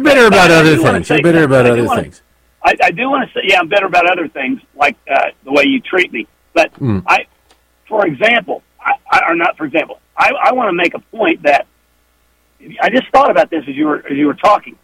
bitter 0.00 0.26
about 0.26 0.50
other 0.50 0.76
things. 0.76 1.08
You're 1.08 1.22
bitter 1.22 1.44
about 1.44 1.66
other 1.66 1.86
things." 1.88 2.22
I, 2.64 2.74
I 2.82 2.90
do 2.90 3.08
want 3.08 3.28
to 3.28 3.34
say, 3.34 3.42
yeah, 3.44 3.60
I'm 3.60 3.68
better 3.68 3.86
about 3.86 4.10
other 4.10 4.26
things, 4.26 4.60
like 4.74 4.96
uh, 5.08 5.26
the 5.44 5.52
way 5.52 5.64
you 5.66 5.80
treat 5.80 6.12
me. 6.12 6.26
But 6.52 6.72
Mm. 6.74 7.04
I, 7.06 7.26
for 7.88 8.04
example, 8.06 8.64
I, 8.80 8.94
I, 9.08 9.20
or 9.30 9.36
not 9.36 9.56
for 9.56 9.66
example, 9.66 10.00
I, 10.16 10.32
I 10.46 10.52
want 10.52 10.68
to 10.70 10.72
make 10.72 10.94
a 10.94 10.98
point 10.98 11.44
that 11.44 11.68
I 12.82 12.90
just 12.90 13.06
thought 13.12 13.30
about 13.30 13.50
this 13.50 13.62
as 13.68 13.76
you 13.76 13.86
were 13.86 13.98
as 13.98 14.16
you 14.16 14.26
were 14.26 14.34
talking. 14.34 14.76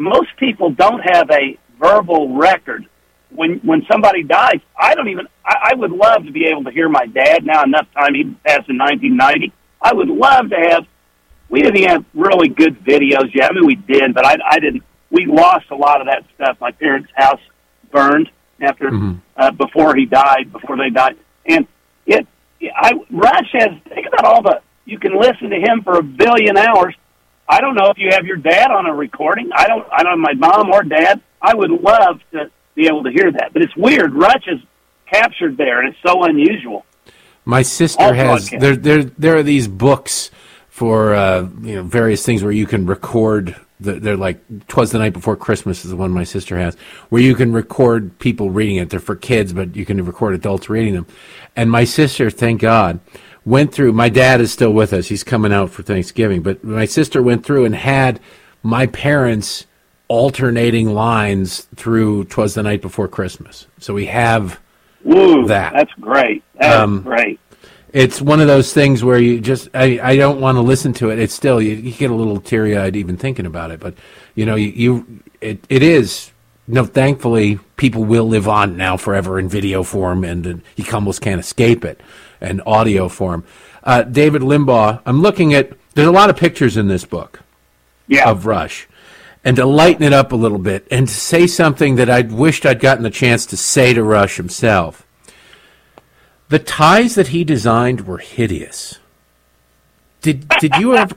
Most 0.00 0.28
people 0.38 0.70
don't 0.70 1.00
have 1.00 1.30
a 1.30 1.58
verbal 1.78 2.34
record 2.36 2.86
when 3.30 3.58
when 3.58 3.84
somebody 3.90 4.22
dies. 4.22 4.60
I 4.78 4.94
don't 4.94 5.08
even. 5.08 5.26
I, 5.44 5.70
I 5.72 5.74
would 5.74 5.92
love 5.92 6.24
to 6.24 6.32
be 6.32 6.46
able 6.46 6.64
to 6.64 6.70
hear 6.70 6.88
my 6.88 7.06
dad 7.06 7.44
now. 7.44 7.62
Enough 7.62 7.86
time 7.94 8.14
he 8.14 8.24
passed 8.46 8.68
in 8.70 8.78
1990. 8.78 9.52
I 9.82 9.92
would 9.92 10.08
love 10.08 10.50
to 10.50 10.56
have. 10.56 10.86
We 11.50 11.60
didn't 11.62 11.82
have 11.88 12.04
really 12.14 12.48
good 12.48 12.78
videos 12.84 13.34
yet. 13.34 13.50
I 13.50 13.54
mean, 13.54 13.66
we 13.66 13.74
did, 13.74 14.14
but 14.14 14.24
I, 14.24 14.36
I 14.48 14.58
didn't. 14.58 14.84
We 15.10 15.26
lost 15.26 15.66
a 15.70 15.74
lot 15.76 16.00
of 16.00 16.06
that 16.06 16.24
stuff. 16.34 16.56
My 16.60 16.70
parents' 16.72 17.10
house 17.14 17.40
burned 17.90 18.30
after 18.60 18.90
Mhm. 18.90 19.20
uh, 19.36 19.50
before 19.50 19.96
he 19.96 20.06
died, 20.06 20.52
before 20.52 20.76
they 20.76 20.90
died, 20.90 21.16
and 21.46 21.66
it. 22.06 22.26
I 22.74 22.92
Rush 23.10 23.50
has 23.52 23.70
got 24.12 24.24
all 24.24 24.42
the. 24.42 24.60
You 24.86 24.98
can 24.98 25.18
listen 25.18 25.50
to 25.50 25.56
him 25.56 25.82
for 25.82 25.98
a 25.98 26.02
billion 26.02 26.56
hours. 26.56 26.94
I 27.50 27.60
don't 27.60 27.74
know 27.74 27.90
if 27.90 27.98
you 27.98 28.10
have 28.12 28.24
your 28.24 28.36
dad 28.36 28.70
on 28.70 28.86
a 28.86 28.94
recording. 28.94 29.50
I 29.52 29.66
don't. 29.66 29.84
I 29.92 30.04
don't. 30.04 30.22
have 30.22 30.38
My 30.38 30.48
mom 30.48 30.70
or 30.70 30.84
dad. 30.84 31.20
I 31.42 31.52
would 31.52 31.72
love 31.72 32.20
to 32.30 32.48
be 32.76 32.86
able 32.86 33.02
to 33.02 33.10
hear 33.10 33.32
that, 33.32 33.52
but 33.52 33.62
it's 33.62 33.76
weird. 33.76 34.14
Rush 34.14 34.46
is 34.46 34.60
captured 35.06 35.56
there, 35.56 35.80
and 35.80 35.88
it's 35.88 35.98
so 36.06 36.22
unusual. 36.22 36.86
My 37.44 37.62
sister 37.62 38.04
All 38.04 38.12
has 38.12 38.48
there 38.50 38.76
there 38.76 39.02
there 39.02 39.36
are 39.36 39.42
these 39.42 39.66
books 39.66 40.30
for 40.68 41.12
uh, 41.14 41.48
you 41.62 41.74
know 41.74 41.82
various 41.82 42.24
things 42.24 42.44
where 42.44 42.52
you 42.52 42.66
can 42.66 42.86
record. 42.86 43.56
The, 43.80 43.94
they're 43.94 44.16
like 44.16 44.40
"Twas 44.68 44.92
the 44.92 44.98
Night 44.98 45.14
Before 45.14 45.36
Christmas" 45.36 45.84
is 45.84 45.90
the 45.90 45.96
one 45.96 46.12
my 46.12 46.24
sister 46.24 46.56
has, 46.56 46.76
where 47.08 47.22
you 47.22 47.34
can 47.34 47.52
record 47.52 48.16
people 48.20 48.50
reading 48.50 48.76
it. 48.76 48.90
They're 48.90 49.00
for 49.00 49.16
kids, 49.16 49.52
but 49.52 49.74
you 49.74 49.84
can 49.84 50.04
record 50.04 50.34
adults 50.34 50.70
reading 50.70 50.94
them. 50.94 51.06
And 51.56 51.68
my 51.68 51.82
sister, 51.82 52.30
thank 52.30 52.60
God, 52.60 53.00
went 53.44 53.72
through. 53.72 53.92
My 53.92 54.08
dad 54.08 54.40
is 54.40 54.52
still 54.52 54.72
with 54.72 54.92
us; 54.92 55.08
he's 55.08 55.24
coming 55.24 55.52
out 55.52 55.70
for 55.70 55.82
Thanksgiving. 55.82 56.42
But 56.42 56.62
my 56.64 56.84
sister 56.84 57.22
went 57.22 57.44
through 57.44 57.64
and 57.64 57.74
had 57.74 58.20
my 58.62 58.86
parents 58.86 59.66
alternating 60.08 60.92
lines 60.92 61.68
through 61.76 62.24
"Twas 62.24 62.54
the 62.54 62.62
Night 62.62 62.82
Before 62.82 63.08
Christmas." 63.08 63.66
So 63.78 63.94
we 63.94 64.06
have 64.06 64.60
Woo, 65.04 65.46
That. 65.46 65.72
that's 65.72 65.92
great. 66.00 66.42
That's 66.58 66.76
Um, 66.76 67.02
great. 67.02 67.40
it's 67.92 68.20
one 68.20 68.40
of 68.40 68.46
those 68.46 68.72
things 68.74 69.02
where 69.02 69.18
you 69.18 69.40
just 69.40 69.68
I, 69.72 69.98
I 70.02 70.16
don't 70.16 70.40
want 70.40 70.56
to 70.56 70.62
listen 70.62 70.92
to 70.94 71.10
it. 71.10 71.18
It's 71.18 71.32
still 71.34 71.60
you, 71.62 71.72
you 71.74 71.92
get 71.92 72.10
a 72.10 72.14
little 72.14 72.40
teary 72.40 72.76
eyed 72.76 72.96
even 72.96 73.16
thinking 73.16 73.46
about 73.46 73.70
it. 73.70 73.80
But 73.80 73.94
you 74.34 74.44
know 74.44 74.56
you, 74.56 74.68
you 74.68 75.22
it, 75.40 75.64
it 75.70 75.82
is 75.82 76.32
no. 76.72 76.84
Thankfully, 76.84 77.58
people 77.76 78.04
will 78.04 78.28
live 78.28 78.48
on 78.48 78.76
now 78.76 78.96
forever 78.96 79.38
in 79.38 79.48
video 79.48 79.82
form, 79.82 80.24
and, 80.24 80.46
and 80.46 80.62
you 80.76 80.84
almost 80.92 81.20
can't 81.20 81.40
escape 81.40 81.84
it, 81.84 82.00
and 82.40 82.62
audio 82.66 83.08
form. 83.08 83.44
Uh, 83.82 84.02
David 84.02 84.42
Limbaugh. 84.42 85.00
I'm 85.06 85.22
looking 85.22 85.54
at. 85.54 85.72
There's 85.94 86.08
a 86.08 86.12
lot 86.12 86.30
of 86.30 86.36
pictures 86.36 86.76
in 86.76 86.88
this 86.88 87.04
book 87.04 87.40
Yeah. 88.06 88.30
of 88.30 88.46
Rush. 88.46 88.88
And 89.42 89.56
to 89.56 89.64
lighten 89.64 90.02
it 90.02 90.12
up 90.12 90.32
a 90.32 90.36
little 90.36 90.58
bit 90.58 90.86
and 90.90 91.08
to 91.08 91.14
say 91.14 91.46
something 91.46 91.96
that 91.96 92.10
I'd 92.10 92.30
wished 92.30 92.66
I'd 92.66 92.78
gotten 92.78 93.02
the 93.02 93.10
chance 93.10 93.46
to 93.46 93.56
say 93.56 93.94
to 93.94 94.02
Rush 94.02 94.36
himself. 94.36 95.06
The 96.50 96.58
ties 96.58 97.14
that 97.14 97.28
he 97.28 97.42
designed 97.42 98.06
were 98.06 98.18
hideous. 98.18 98.98
Did 100.20 100.46
did 100.60 100.76
you 100.76 100.94
ever 100.94 101.14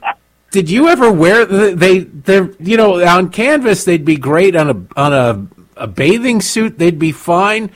did 0.54 0.70
you 0.70 0.88
ever 0.88 1.12
wear 1.12 1.44
the, 1.44 1.74
they 1.74 1.98
they 2.00 2.48
you 2.60 2.76
know 2.76 3.04
on 3.04 3.28
canvas 3.28 3.84
they'd 3.84 4.04
be 4.04 4.16
great 4.16 4.54
on 4.56 4.70
a 4.70 5.00
on 5.00 5.12
a 5.12 5.46
a 5.76 5.86
bathing 5.86 6.40
suit 6.40 6.78
they'd 6.78 6.98
be 6.98 7.12
fine 7.12 7.70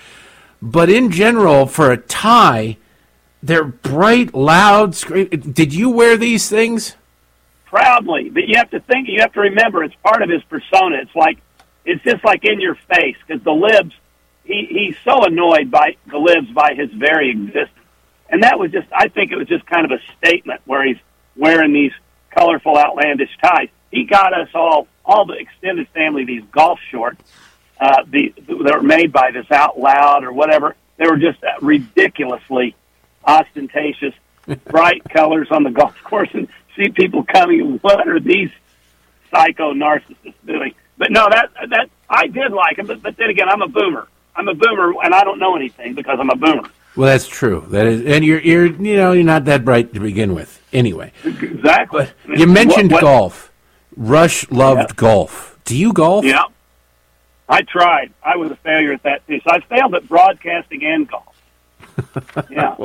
but 0.63 0.89
in 0.89 1.11
general 1.11 1.67
for 1.67 1.91
a 1.91 1.97
tie 1.97 2.77
they're 3.43 3.65
bright 3.65 4.33
loud 4.33 4.95
scream 4.95 5.29
did 5.29 5.75
you 5.75 5.91
wear 5.91 6.17
these 6.17 6.49
things 6.49 6.95
proudly. 7.69 8.31
But 8.31 8.49
you 8.49 8.57
have 8.57 8.71
to 8.71 8.81
think, 8.81 9.09
you 9.09 9.21
have 9.21 9.33
to 9.35 9.41
remember, 9.41 9.85
it's 9.85 9.95
part 10.03 10.23
of 10.23 10.31
his 10.31 10.43
persona. 10.45 10.97
It's 11.03 11.15
like, 11.15 11.39
it's 11.85 12.03
just 12.03 12.25
like 12.25 12.45
in 12.45 12.61
your 12.61 12.75
face 12.75 13.17
because 13.27 13.43
the 13.45 13.53
libs, 13.53 13.95
he, 14.45 14.67
he's 14.71 14.97
so 15.05 15.25
annoyed 15.25 15.71
by 15.71 15.97
the 16.07 16.19
libs 16.19 16.51
by 16.51 16.75
his 16.75 16.91
very 16.91 17.31
existence. 17.31 17.71
And 18.31 18.43
that 18.43 18.59
was 18.59 18.73
just, 18.73 18.89
I 18.93 19.09
think 19.09 19.33
it 19.33 19.37
was 19.37 19.49
just 19.49 19.65
kind 19.67 19.91
of 19.91 19.99
a 19.99 20.03
statement 20.19 20.61
where 20.67 20.85
he's 20.87 20.99
wearing 21.37 21.73
these 21.73 21.93
colorful, 22.31 22.77
outlandish 22.77 23.31
ties. 23.43 23.69
He 23.91 24.05
got 24.05 24.33
us 24.33 24.49
all, 24.55 24.87
all 25.05 25.25
the 25.25 25.35
extended 25.35 25.89
family, 25.89 26.25
these 26.25 26.45
golf 26.53 26.79
shorts, 26.91 27.23
uh, 27.81 28.05
the, 28.07 28.35
that 28.47 28.75
were 28.75 28.83
made 28.83 29.13
by 29.13 29.31
this 29.31 29.51
Out 29.51 29.79
Loud 29.79 30.25
or 30.25 30.33
whatever. 30.33 30.77
They 30.97 31.07
were 31.07 31.17
just 31.17 31.43
uh, 31.43 31.53
ridiculously 31.61 32.75
ostentatious, 33.25 34.15
bright 34.65 35.03
colors 35.09 35.49
on 35.51 35.63
the 35.63 35.71
golf 35.71 35.95
course, 36.03 36.31
and 36.33 36.49
see 36.77 36.89
people 36.91 37.25
coming. 37.25 37.79
What 37.79 38.09
are 38.09 38.21
these 38.21 38.51
psycho 39.31 39.73
narcissists 39.73 40.35
doing? 40.47 40.75
But 40.97 41.13
no, 41.13 41.29
that 41.31 41.51
that 41.71 41.91
I 42.11 42.27
did 42.27 42.53
like 42.53 42.79
him. 42.79 42.87
But, 42.87 43.03
but 43.03 43.17
then 43.17 43.31
again, 43.31 43.49
I'm 43.49 43.63
a 43.63 43.69
boomer. 43.69 44.09
I'm 44.35 44.49
a 44.49 44.55
boomer, 44.55 44.93
and 45.03 45.15
I 45.15 45.25
don't 45.25 45.39
know 45.39 45.57
anything 45.57 45.95
because 45.95 46.19
I'm 46.21 46.31
a 46.31 46.37
boomer. 46.37 46.69
Well, 46.97 47.07
that's 47.07 47.29
true. 47.29 47.65
That 47.69 47.87
is, 47.87 48.05
and 48.05 48.25
you're 48.25 48.41
you're 48.41 48.67
you 48.67 48.97
know 48.97 49.13
you're 49.13 49.25
not 49.25 49.45
that 49.45 49.65
bright 49.65 49.95
to 49.95 50.01
begin 50.01 50.35
with. 50.35 50.58
Anyway, 50.73 51.13
Exactly. 51.25 52.09
you 52.37 52.47
mentioned 52.47 52.91
What- 52.93 53.03
what- 53.03 53.09
golf. 53.11 53.53
Rush 53.97 54.49
loved 54.51 54.91
Yeah. 54.91 54.95
golf. 54.97 55.59
Do 55.65 55.77
you 55.77 55.93
golf? 55.93 56.25
Yeah, 56.25 56.45
I 57.49 57.63
tried. 57.63 58.13
I 58.23 58.37
was 58.37 58.51
a 58.51 58.57
failure 58.57 58.93
at 58.93 59.03
that 59.03 59.27
too. 59.27 59.41
So 59.43 59.51
I 59.51 59.61
failed 59.61 59.95
at 59.95 60.09
broadcasting 60.09 60.85
and 60.85 61.09
golf. 61.09 61.25
Yeah. 62.51 62.77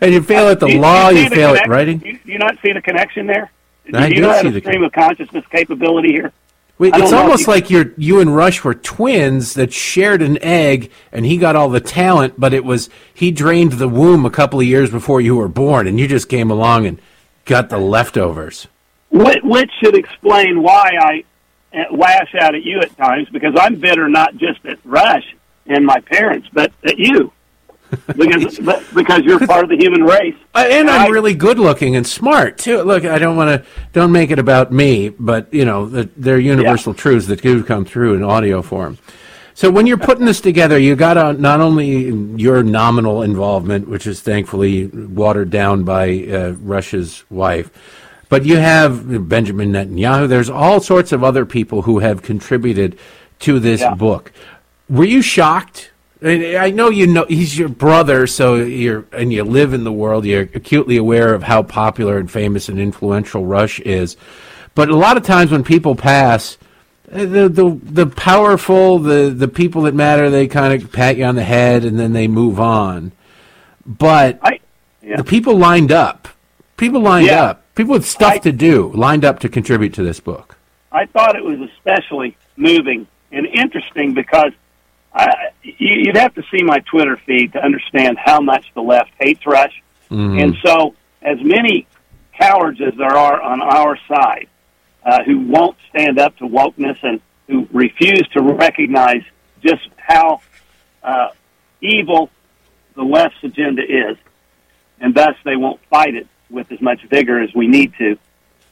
and 0.00 0.12
you 0.14 0.22
fail 0.22 0.48
at 0.48 0.60
the 0.60 0.66
Do 0.66 0.72
you- 0.72 0.80
law. 0.80 1.10
do 1.10 1.16
You, 1.16 1.28
see 1.28 1.34
fail 1.34 1.54
at 1.56 1.68
writing. 1.68 2.00
You, 2.04 2.18
do 2.24 2.32
you 2.32 2.38
not 2.38 2.56
see 2.62 2.72
the 2.72 2.80
connection 2.80 3.26
there? 3.26 3.50
I 3.92 4.08
do 4.08 4.14
do 4.14 4.14
you 4.16 4.20
not 4.22 4.38
see 4.40 4.44
have 4.46 4.52
the 4.54 4.60
a 4.60 4.62
stream 4.62 4.82
of 4.82 4.92
consciousness 4.92 5.44
capability 5.50 6.12
here? 6.12 6.32
Wait, 6.78 6.94
it's 6.94 7.12
almost 7.12 7.46
you- 7.46 7.52
like 7.52 7.70
you're 7.70 7.92
you 7.96 8.20
and 8.20 8.34
Rush 8.34 8.62
were 8.62 8.74
twins 8.74 9.54
that 9.54 9.72
shared 9.72 10.22
an 10.22 10.38
egg, 10.42 10.90
and 11.12 11.26
he 11.26 11.36
got 11.36 11.56
all 11.56 11.68
the 11.68 11.80
talent, 11.80 12.34
but 12.38 12.54
it 12.54 12.64
was 12.64 12.88
he 13.12 13.30
drained 13.30 13.72
the 13.72 13.88
womb 13.88 14.24
a 14.24 14.30
couple 14.30 14.60
of 14.60 14.66
years 14.66 14.90
before 14.90 15.20
you 15.20 15.34
were 15.36 15.48
born, 15.48 15.86
and 15.86 15.98
you 15.98 16.06
just 16.06 16.28
came 16.28 16.50
along 16.50 16.86
and 16.86 17.00
got 17.44 17.68
the 17.68 17.78
leftovers. 17.78 18.68
Which, 19.10 19.38
which 19.42 19.70
should 19.82 19.96
explain 19.96 20.62
why 20.62 20.90
I 21.00 21.24
uh, 21.76 21.96
lash 21.96 22.34
out 22.40 22.54
at 22.54 22.62
you 22.62 22.78
at 22.80 22.96
times 22.96 23.28
because 23.30 23.54
I'm 23.58 23.76
bitter 23.76 24.08
not 24.08 24.36
just 24.36 24.64
at 24.66 24.78
Rush 24.84 25.34
and 25.66 25.84
my 25.84 26.00
parents, 26.00 26.48
but 26.52 26.72
at 26.84 26.98
you 26.98 27.32
because 28.16 28.58
because 28.94 29.22
you're 29.24 29.46
part 29.46 29.64
of 29.64 29.70
the 29.70 29.76
human 29.76 30.02
race. 30.02 30.34
Uh, 30.54 30.66
and 30.68 30.88
I'm 30.90 31.10
really 31.10 31.34
good 31.34 31.58
looking 31.58 31.96
and 31.96 32.06
smart 32.06 32.58
too. 32.58 32.82
Look, 32.82 33.04
I 33.04 33.18
don't 33.18 33.36
want 33.36 33.62
to 33.62 33.68
don't 33.92 34.12
make 34.12 34.30
it 34.30 34.38
about 34.38 34.72
me, 34.72 35.08
but 35.10 35.52
you 35.52 35.64
know, 35.64 35.86
the, 35.86 36.08
they're 36.16 36.38
universal 36.38 36.94
truths 36.94 37.26
that 37.28 37.42
do 37.42 37.62
come 37.64 37.84
through 37.84 38.14
in 38.14 38.22
audio 38.22 38.62
form. 38.62 38.98
So 39.54 39.70
when 39.70 39.88
you're 39.88 39.98
putting 39.98 40.24
this 40.24 40.40
together, 40.40 40.78
you 40.78 40.94
got 40.94 41.16
uh, 41.16 41.32
not 41.32 41.60
only 41.60 42.12
your 42.40 42.62
nominal 42.62 43.22
involvement, 43.22 43.88
which 43.88 44.06
is 44.06 44.20
thankfully 44.20 44.86
watered 44.86 45.50
down 45.50 45.82
by 45.82 46.24
uh, 46.26 46.52
Rush's 46.60 47.24
wife, 47.28 47.70
but 48.28 48.44
you 48.44 48.58
have 48.58 49.28
Benjamin 49.28 49.72
Netanyahu. 49.72 50.28
There's 50.28 50.48
all 50.50 50.80
sorts 50.80 51.10
of 51.10 51.24
other 51.24 51.44
people 51.44 51.82
who 51.82 51.98
have 51.98 52.22
contributed 52.22 52.98
to 53.40 53.58
this 53.58 53.80
Yeah. 53.80 53.94
book. 53.94 54.32
Were 54.88 55.04
you 55.04 55.22
shocked? 55.22 55.90
And 56.20 56.56
I 56.56 56.70
know 56.70 56.90
you 56.90 57.06
know 57.06 57.24
he's 57.28 57.56
your 57.56 57.68
brother, 57.68 58.26
so 58.26 58.56
you're 58.56 59.04
and 59.12 59.32
you 59.32 59.44
live 59.44 59.72
in 59.72 59.84
the 59.84 59.92
world. 59.92 60.24
You're 60.24 60.48
acutely 60.54 60.96
aware 60.96 61.32
of 61.32 61.44
how 61.44 61.62
popular 61.62 62.18
and 62.18 62.30
famous 62.30 62.68
and 62.68 62.80
influential 62.80 63.46
Rush 63.46 63.78
is. 63.80 64.16
But 64.74 64.88
a 64.88 64.96
lot 64.96 65.16
of 65.16 65.22
times 65.22 65.52
when 65.52 65.62
people 65.62 65.94
pass, 65.94 66.58
uh, 67.12 67.18
the 67.18 67.48
the 67.48 67.80
the 67.82 68.06
powerful, 68.06 68.98
the 68.98 69.30
the 69.30 69.46
people 69.48 69.82
that 69.82 69.94
matter, 69.94 70.28
they 70.28 70.48
kind 70.48 70.82
of 70.82 70.90
pat 70.90 71.16
you 71.16 71.24
on 71.24 71.36
the 71.36 71.44
head 71.44 71.84
and 71.84 71.98
then 71.98 72.12
they 72.12 72.26
move 72.26 72.58
on. 72.58 73.12
But 73.86 74.40
I 74.42 74.58
yeah. 75.02 75.16
the 75.16 75.24
people 75.24 75.56
lined 75.56 75.92
up, 75.92 76.26
people 76.76 77.00
lined 77.00 77.26
Yeah. 77.28 77.42
up, 77.44 77.74
people 77.76 77.92
with 77.92 78.06
stuff 78.06 78.32
I- 78.34 78.38
to 78.38 78.50
do, 78.52 78.90
lined 78.92 79.24
up 79.24 79.38
to 79.40 79.48
contribute 79.48 79.94
to 79.94 80.02
this 80.02 80.18
book. 80.18 80.56
I 80.90 81.06
thought 81.06 81.36
it 81.36 81.44
was 81.44 81.60
especially 81.60 82.36
moving 82.56 83.06
and 83.30 83.46
interesting 83.46 84.14
because 84.14 84.52
I, 85.18 85.48
you- 85.62 86.02
you'd 86.04 86.16
have 86.16 86.34
to 86.34 86.42
see 86.50 86.62
my 86.62 86.78
Twitter 86.80 87.16
feed 87.26 87.52
to 87.54 87.62
understand 87.64 88.18
how 88.18 88.40
much 88.40 88.64
the 88.74 88.82
left 88.82 89.10
hates 89.20 89.44
Rush. 89.46 89.82
And 90.38 90.56
so, 90.64 90.94
as 91.20 91.38
many 91.42 91.86
cowards 92.40 92.80
as 92.80 92.94
there 92.96 93.14
are 93.16 93.42
on 93.42 93.60
our 93.60 93.98
side 94.08 94.46
uh, 95.04 95.22
who 95.24 95.40
won't 95.40 95.76
stand 95.90 96.18
up 96.18 96.36
to 96.38 96.44
wokeness 96.44 96.98
and 97.02 97.20
who 97.48 97.66
refuse 97.72 98.26
to 98.34 98.40
recognize 98.40 99.22
just 99.62 99.86
how 99.96 100.40
uh, 101.02 101.28
evil 101.80 102.30
the 102.94 103.02
left's 103.02 103.42
agenda 103.42 103.82
is, 103.82 104.16
and 105.00 105.14
thus 105.14 105.34
they 105.44 105.56
won't 105.56 105.80
fight 105.90 106.14
it 106.14 106.26
with 106.50 106.70
as 106.72 106.80
much 106.80 107.02
vigor 107.10 107.40
as 107.42 107.52
we 107.54 107.66
need 107.66 107.92
to 107.98 108.16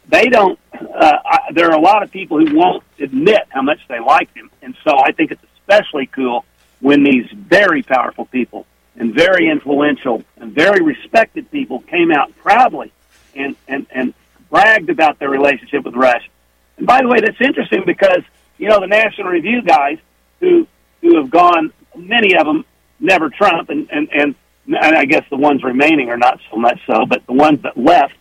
they 0.08 0.26
don't. 0.28 0.56
Uh, 0.72 1.16
I, 1.24 1.38
there 1.52 1.66
are 1.68 1.76
a 1.76 1.80
lot 1.80 2.04
of 2.04 2.12
people 2.12 2.38
who 2.38 2.54
won't 2.56 2.84
admit 3.00 3.42
how 3.48 3.60
much 3.62 3.80
they 3.88 3.98
like 3.98 4.32
him, 4.36 4.48
and 4.62 4.76
so 4.84 4.96
I 4.98 5.10
think 5.10 5.32
it's 5.32 5.42
especially 5.68 6.06
cool 6.06 6.44
when 6.80 7.02
these 7.02 7.26
very 7.32 7.82
powerful 7.82 8.26
people 8.26 8.66
and 8.96 9.14
very 9.14 9.48
influential 9.48 10.22
and 10.36 10.52
very 10.52 10.82
respected 10.82 11.50
people 11.50 11.80
came 11.80 12.10
out 12.10 12.36
proudly 12.38 12.92
and 13.34 13.56
and 13.68 13.86
and 13.90 14.14
bragged 14.50 14.90
about 14.90 15.18
their 15.18 15.30
relationship 15.30 15.84
with 15.84 15.94
Rush. 15.94 16.28
And 16.76 16.86
by 16.86 17.00
the 17.02 17.08
way, 17.08 17.20
that's 17.20 17.40
interesting 17.40 17.82
because 17.84 18.22
you 18.58 18.68
know 18.68 18.80
the 18.80 18.86
National 18.86 19.28
Review 19.28 19.62
guys 19.62 19.98
who 20.40 20.66
who 21.02 21.16
have 21.16 21.30
gone, 21.30 21.72
many 21.96 22.36
of 22.36 22.46
them 22.46 22.64
never 23.00 23.30
Trump, 23.30 23.70
and 23.70 23.88
and 23.90 24.08
and, 24.12 24.34
and 24.66 24.96
I 24.96 25.04
guess 25.04 25.24
the 25.30 25.36
ones 25.36 25.62
remaining 25.62 26.10
are 26.10 26.16
not 26.16 26.40
so 26.50 26.56
much 26.56 26.80
so, 26.86 27.06
but 27.06 27.26
the 27.26 27.32
ones 27.32 27.62
that 27.62 27.76
left 27.76 28.14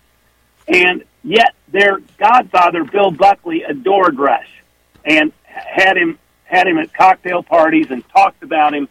and 0.67 1.03
yet 1.23 1.53
their 1.69 1.99
godfather 2.17 2.83
Bill 2.83 3.11
Buckley 3.11 3.63
adored 3.63 4.17
Rush 4.17 4.49
and 5.03 5.31
had 5.43 5.97
him 5.97 6.17
had 6.45 6.67
him 6.67 6.77
at 6.77 6.93
cocktail 6.93 7.43
parties 7.43 7.87
and 7.89 8.07
talked 8.09 8.43
about 8.43 8.73
him 8.73 8.87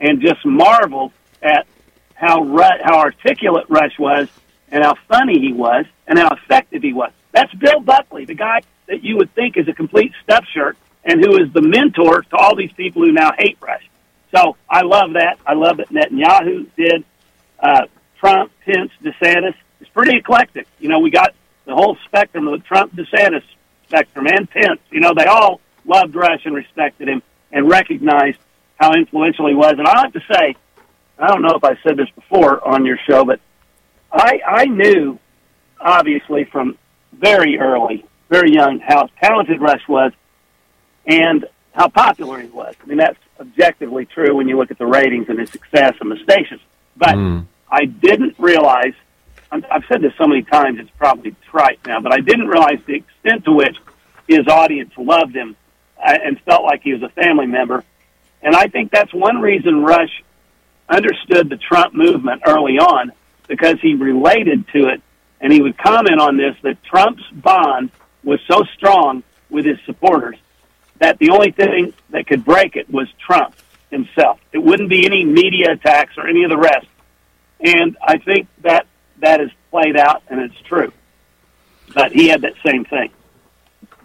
and 0.00 0.20
just 0.20 0.44
marveled 0.44 1.12
at 1.42 1.66
how 2.14 2.42
Ru- 2.42 2.82
how 2.82 2.98
articulate 2.98 3.66
Rush 3.68 3.98
was 3.98 4.28
and 4.70 4.84
how 4.84 4.94
funny 5.08 5.38
he 5.38 5.52
was 5.52 5.86
and 6.06 6.18
how 6.18 6.28
effective 6.28 6.82
he 6.82 6.92
was. 6.92 7.12
That's 7.32 7.52
Bill 7.54 7.80
Buckley, 7.80 8.24
the 8.24 8.34
guy 8.34 8.62
that 8.88 9.02
you 9.02 9.16
would 9.16 9.34
think 9.34 9.56
is 9.56 9.68
a 9.68 9.72
complete 9.72 10.12
stuff 10.22 10.44
shirt 10.52 10.76
and 11.04 11.24
who 11.24 11.36
is 11.38 11.52
the 11.52 11.62
mentor 11.62 12.22
to 12.22 12.36
all 12.36 12.56
these 12.56 12.72
people 12.72 13.02
who 13.02 13.12
now 13.12 13.32
hate 13.38 13.58
Rush. 13.60 13.88
So 14.34 14.56
I 14.68 14.82
love 14.82 15.12
that. 15.14 15.38
I 15.46 15.54
love 15.54 15.76
that 15.78 15.90
Netanyahu 15.90 16.66
did. 16.76 17.04
Uh, 17.58 17.86
Trump, 18.18 18.50
Pence, 18.64 18.90
DeSantis. 19.02 19.54
It's 19.80 19.90
pretty 19.90 20.16
eclectic. 20.18 20.66
You 20.80 20.88
know, 20.88 20.98
we 20.98 21.10
got 21.10 21.34
the 21.64 21.74
whole 21.74 21.96
spectrum 22.06 22.48
of 22.48 22.60
the 22.60 22.66
Trump, 22.66 22.94
DeSantis 22.94 23.44
spectrum, 23.86 24.26
and 24.26 24.50
Pence. 24.50 24.80
You 24.90 25.00
know, 25.00 25.12
they 25.14 25.26
all 25.26 25.60
loved 25.86 26.14
Rush 26.14 26.44
and 26.44 26.54
respected 26.54 27.08
him 27.08 27.22
and 27.52 27.68
recognized 27.68 28.38
how 28.78 28.92
influential 28.92 29.48
he 29.48 29.54
was. 29.54 29.74
And 29.78 29.86
I 29.86 30.00
have 30.00 30.12
to 30.12 30.20
say, 30.30 30.56
I 31.18 31.28
don't 31.28 31.42
know 31.42 31.54
if 31.54 31.64
I 31.64 31.76
said 31.82 31.96
this 31.96 32.10
before 32.10 32.66
on 32.66 32.84
your 32.84 32.98
show, 33.08 33.24
but 33.24 33.40
I 34.12 34.40
I 34.46 34.64
knew 34.66 35.18
obviously 35.80 36.44
from 36.44 36.76
very 37.12 37.58
early, 37.58 38.04
very 38.28 38.52
young, 38.52 38.80
how 38.80 39.08
talented 39.22 39.60
Rush 39.60 39.86
was 39.88 40.12
and 41.06 41.46
how 41.72 41.88
popular 41.88 42.40
he 42.40 42.48
was. 42.48 42.74
I 42.82 42.86
mean, 42.86 42.98
that's 42.98 43.18
objectively 43.38 44.06
true 44.06 44.34
when 44.34 44.48
you 44.48 44.56
look 44.56 44.70
at 44.70 44.78
the 44.78 44.86
ratings 44.86 45.28
and 45.28 45.38
his 45.38 45.50
success 45.50 45.94
and 46.00 46.10
the 46.10 46.16
stations. 46.22 46.60
But 46.96 47.14
mm. 47.14 47.46
I 47.70 47.84
didn't 47.84 48.34
realize, 48.38 48.94
I've 49.50 49.84
said 49.88 50.00
this 50.02 50.12
so 50.16 50.26
many 50.26 50.42
times, 50.42 50.78
it's 50.80 50.90
probably 50.98 51.34
trite 51.50 51.78
now, 51.86 52.00
but 52.00 52.12
I 52.12 52.20
didn't 52.20 52.48
realize 52.48 52.78
the 52.86 52.94
extent 52.94 53.44
to 53.44 53.52
which 53.52 53.76
his 54.26 54.46
audience 54.48 54.92
loved 54.96 55.34
him 55.34 55.56
and 56.14 56.40
felt 56.40 56.64
like 56.64 56.82
he 56.82 56.92
was 56.92 57.02
a 57.02 57.08
family 57.10 57.46
member. 57.46 57.84
And 58.42 58.54
I 58.54 58.68
think 58.68 58.90
that's 58.90 59.12
one 59.12 59.40
reason 59.40 59.82
Rush 59.82 60.22
understood 60.88 61.48
the 61.48 61.56
Trump 61.56 61.94
movement 61.94 62.42
early 62.46 62.78
on 62.78 63.12
because 63.48 63.80
he 63.80 63.94
related 63.94 64.66
to 64.68 64.88
it 64.88 65.02
and 65.40 65.52
he 65.52 65.60
would 65.60 65.76
comment 65.76 66.20
on 66.20 66.36
this 66.36 66.56
that 66.62 66.82
Trump's 66.84 67.24
bond 67.32 67.90
was 68.24 68.40
so 68.48 68.62
strong 68.76 69.22
with 69.50 69.64
his 69.64 69.78
supporters 69.84 70.36
that 70.98 71.18
the 71.18 71.30
only 71.30 71.50
thing 71.50 71.92
that 72.10 72.26
could 72.26 72.44
break 72.44 72.76
it 72.76 72.90
was 72.90 73.08
Trump 73.18 73.54
himself. 73.90 74.40
It 74.52 74.58
wouldn't 74.58 74.88
be 74.88 75.06
any 75.06 75.24
media 75.24 75.72
attacks 75.72 76.16
or 76.16 76.26
any 76.26 76.44
of 76.44 76.50
the 76.50 76.56
rest. 76.56 76.86
And 77.60 77.96
I 78.02 78.18
think 78.18 78.48
that 78.62 78.86
that 79.18 79.40
is 79.40 79.50
played 79.70 79.96
out 79.96 80.22
and 80.28 80.40
it's 80.40 80.60
true. 80.62 80.92
But 81.94 82.12
he 82.12 82.28
had 82.28 82.42
that 82.42 82.54
same 82.64 82.84
thing. 82.84 83.10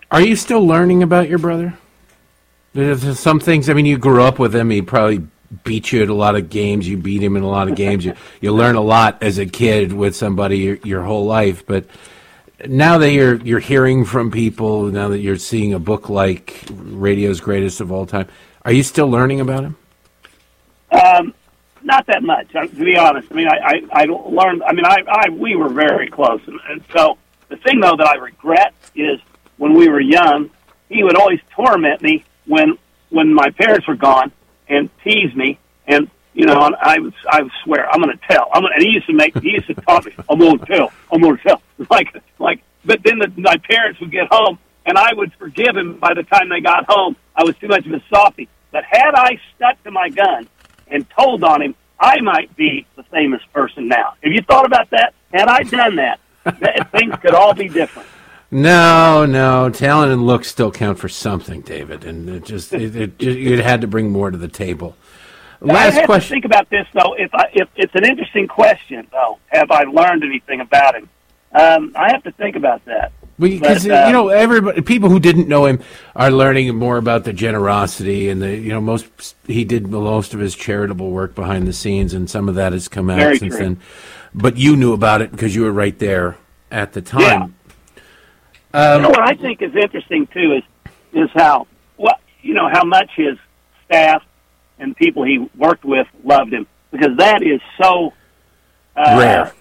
Are 0.10 0.22
you 0.22 0.36
still 0.36 0.66
learning 0.66 1.04
about 1.04 1.30
your 1.30 1.40
brother? 1.40 1.78
There's 2.74 3.20
some 3.20 3.40
things. 3.40 3.70
I 3.70 3.74
mean, 3.74 3.86
you 3.86 3.98
grew 3.98 4.24
up 4.24 4.40
with 4.40 4.56
him. 4.56 4.70
He 4.70 4.82
probably 4.82 5.28
beat 5.64 5.92
you 5.92 6.02
at 6.02 6.10
a 6.10 6.14
lot 6.14 6.36
of 6.36 6.50
games. 6.50 6.88
You 6.88 6.98
beat 6.98 7.22
him 7.22 7.36
in 7.36 7.44
a 7.44 7.50
lot 7.50 7.68
of 7.68 7.76
games. 7.76 8.06
you 8.06 8.16
you 8.40 8.54
learn 8.54 8.76
a 8.76 8.82
lot 8.82 9.22
as 9.22 9.38
a 9.38 9.46
kid 9.46 9.92
with 9.92 10.16
somebody 10.16 10.60
your, 10.60 10.76
your 10.84 11.04
whole 11.04 11.26
life. 11.26 11.66
But 11.66 11.86
now 12.66 12.98
that 13.00 13.12
you're 13.12 13.36
you're 13.36 13.60
hearing 13.60 14.06
from 14.06 14.32
people, 14.32 14.86
now 14.86 15.10
that 15.10 15.20
you're 15.20 15.38
seeing 15.38 15.74
a 15.74 15.80
book 15.80 16.10
like 16.10 16.64
Radio's 16.72 17.42
Greatest 17.42 17.82
of 17.82 17.92
All 17.92 18.06
Time, 18.06 18.28
are 18.64 18.72
you 18.72 18.84
still 18.84 19.10
learning 19.10 19.42
about 19.42 19.66
him? 19.66 19.78
Um, 20.92 21.34
not 21.84 22.06
that 22.08 22.24
much, 22.24 22.54
uh, 22.56 22.68
to 22.68 22.86
be 22.86 22.96
honest. 22.96 23.28
I 23.32 23.34
mean, 23.34 23.48
I, 23.48 23.82
I, 23.92 24.04
I 24.04 24.06
learned. 24.06 24.64
I 24.64 24.74
mean, 24.74 24.86
I, 24.86 24.98
I 25.08 25.30
we 25.30 25.56
were 25.56 25.70
very 25.70 26.08
close, 26.08 26.42
and, 26.48 26.60
and 26.70 26.84
so 26.94 27.18
the 27.50 27.58
thing 27.58 27.82
though 27.82 27.98
that 27.98 28.08
I 28.08 28.16
regret 28.16 28.74
is 28.96 29.20
when 29.58 29.74
we 29.74 29.90
were 29.90 30.00
young, 30.00 30.50
he 30.88 31.04
would 31.04 31.18
always 31.18 31.40
torment 31.50 32.02
me 32.02 32.24
when 32.52 32.78
when 33.10 33.34
my 33.34 33.50
parents 33.52 33.88
were 33.88 33.96
gone 33.96 34.32
and 34.68 34.90
teased 35.04 35.36
me 35.36 35.58
and 35.88 36.10
you 36.34 36.46
know, 36.46 36.64
and 36.66 36.76
I 36.82 36.98
would, 36.98 37.14
I 37.28 37.42
swear, 37.64 37.90
I'm 37.90 38.02
going 38.02 38.18
to 38.18 38.28
tell. 38.30 38.50
I'm 38.54 38.62
gonna, 38.62 38.76
and 38.76 38.84
he 38.86 38.92
used 38.92 39.08
to 39.08 39.14
make, 39.14 39.38
he 39.40 39.50
used 39.50 39.68
to 39.68 39.74
talk 39.74 40.08
I'm 40.30 40.40
going 40.40 40.60
to 40.60 40.66
tell, 40.66 40.94
I'm 41.12 41.22
going 41.22 41.38
to 41.38 41.44
tell. 41.44 41.62
Like, 41.90 42.08
like, 42.40 42.64
but 42.86 43.02
then 43.04 43.20
the, 43.20 43.28
my 43.36 43.58
parents 43.58 44.00
would 44.00 44.12
get 44.12 44.28
home 44.32 44.60
and 44.86 44.98
I 44.98 45.14
would 45.14 45.34
forgive 45.34 45.76
him 45.76 46.00
by 46.00 46.14
the 46.14 46.24
time 46.24 46.48
they 46.48 46.62
got 46.62 46.86
home. 46.88 47.18
I 47.36 47.44
was 47.44 47.58
too 47.58 47.68
much 47.68 47.86
of 47.86 47.92
a 47.92 48.02
softy. 48.08 48.48
But 48.72 48.86
had 48.86 49.14
I 49.14 49.40
stuck 49.56 49.84
to 49.84 49.92
my 49.92 50.08
gun 50.10 50.48
and 50.88 51.06
told 51.10 51.44
on 51.44 51.62
him, 51.62 51.76
I 52.00 52.22
might 52.22 52.56
be 52.56 52.86
the 52.96 53.04
famous 53.04 53.42
person 53.52 53.90
now. 53.90 54.14
Have 54.24 54.32
you 54.32 54.42
thought 54.42 54.66
about 54.66 54.90
that? 54.92 55.14
Had 55.34 55.50
I 55.50 55.64
done 55.64 55.98
that 55.98 56.20
things 56.92 57.16
could 57.22 57.34
all 57.34 57.54
be 57.54 57.68
different. 57.68 58.08
No, 58.54 59.26
no, 59.26 59.70
talent 59.70 60.12
and 60.12 60.28
looks 60.28 60.50
still 60.50 60.72
count 60.72 61.00
for 61.00 61.08
something, 61.08 61.62
David, 61.62 62.04
and 62.04 62.30
it 62.30 62.44
just 62.44 62.74
it, 62.74 62.96
it, 62.96 63.22
it 63.22 63.64
had 63.64 63.80
to 63.82 63.88
bring 63.88 64.10
more 64.10 64.30
to 64.30 64.38
the 64.38 64.50
table. 64.50 64.98
Last 65.62 65.98
I 65.98 66.06
question. 66.06 66.28
To 66.28 66.34
think 66.34 66.46
about 66.46 66.70
this 66.70 66.86
though. 66.94 67.14
If 67.18 67.34
I, 67.34 67.50
if 67.54 67.70
it's 67.76 67.96
an 67.96 68.04
interesting 68.04 68.48
question 68.48 69.08
though, 69.12 69.40
have 69.48 69.72
I 69.72 69.84
learned 69.84 70.24
anything 70.24 70.60
about 70.60 70.96
him? 70.96 71.10
Um, 71.54 71.94
I 71.96 72.12
have 72.12 72.24
to 72.24 72.32
think 72.32 72.56
about 72.56 72.84
that. 72.86 73.14
Because 73.40 73.88
uh, 73.88 74.04
you 74.08 74.14
know, 74.14 74.30
everybody, 74.30 74.82
people 74.82 75.10
who 75.10 75.20
didn't 75.20 75.48
know 75.48 75.66
him 75.66 75.82
are 76.16 76.30
learning 76.30 76.76
more 76.76 76.98
about 76.98 77.24
the 77.24 77.34
generosity 77.34 78.30
and 78.30 78.42
the 78.42 78.56
you 78.56 78.70
know 78.70 78.82
most. 78.82 79.36
He 79.48 79.64
did 79.64 79.88
most 79.88 80.34
of 80.34 80.42
his 80.42 80.56
charitable 80.56 81.10
work 81.10 81.36
behind 81.36 81.68
the 81.68 81.74
scenes, 81.74 82.14
and 82.14 82.30
some 82.30 82.50
of 82.50 82.56
that 82.56 82.74
has 82.74 82.88
come 82.88 83.10
out 83.10 83.38
since 83.38 83.56
true. 83.56 83.64
then. 83.64 83.80
But 84.34 84.58
you 84.58 84.76
knew 84.76 84.94
about 84.94 85.22
it 85.22 85.32
because 85.32 85.56
you 85.56 85.64
were 85.64 85.72
right 85.72 85.98
there 85.98 86.38
at 86.70 86.94
the 86.94 87.02
time. 87.02 87.56
Um, 88.74 89.02
you 89.02 89.08
know 89.08 89.10
what 89.10 89.28
I 89.28 89.36
think 89.36 89.62
is 89.62 89.76
interesting 89.76 90.28
too 90.28 90.54
is 90.54 90.92
is 91.14 91.30
how 91.34 91.68
what 91.98 92.20
you 92.42 92.54
know 92.54 92.70
how 92.72 92.84
much 92.84 93.10
his 93.16 93.38
staff 93.86 94.24
and 94.80 94.96
people 94.96 95.24
he 95.24 95.50
worked 95.58 95.84
with 95.84 96.08
loved 96.24 96.54
him 96.54 96.68
because 96.92 97.18
that 97.18 97.42
is 97.42 97.62
so 97.82 98.14
uh, 98.96 99.16
rare. 99.18 99.54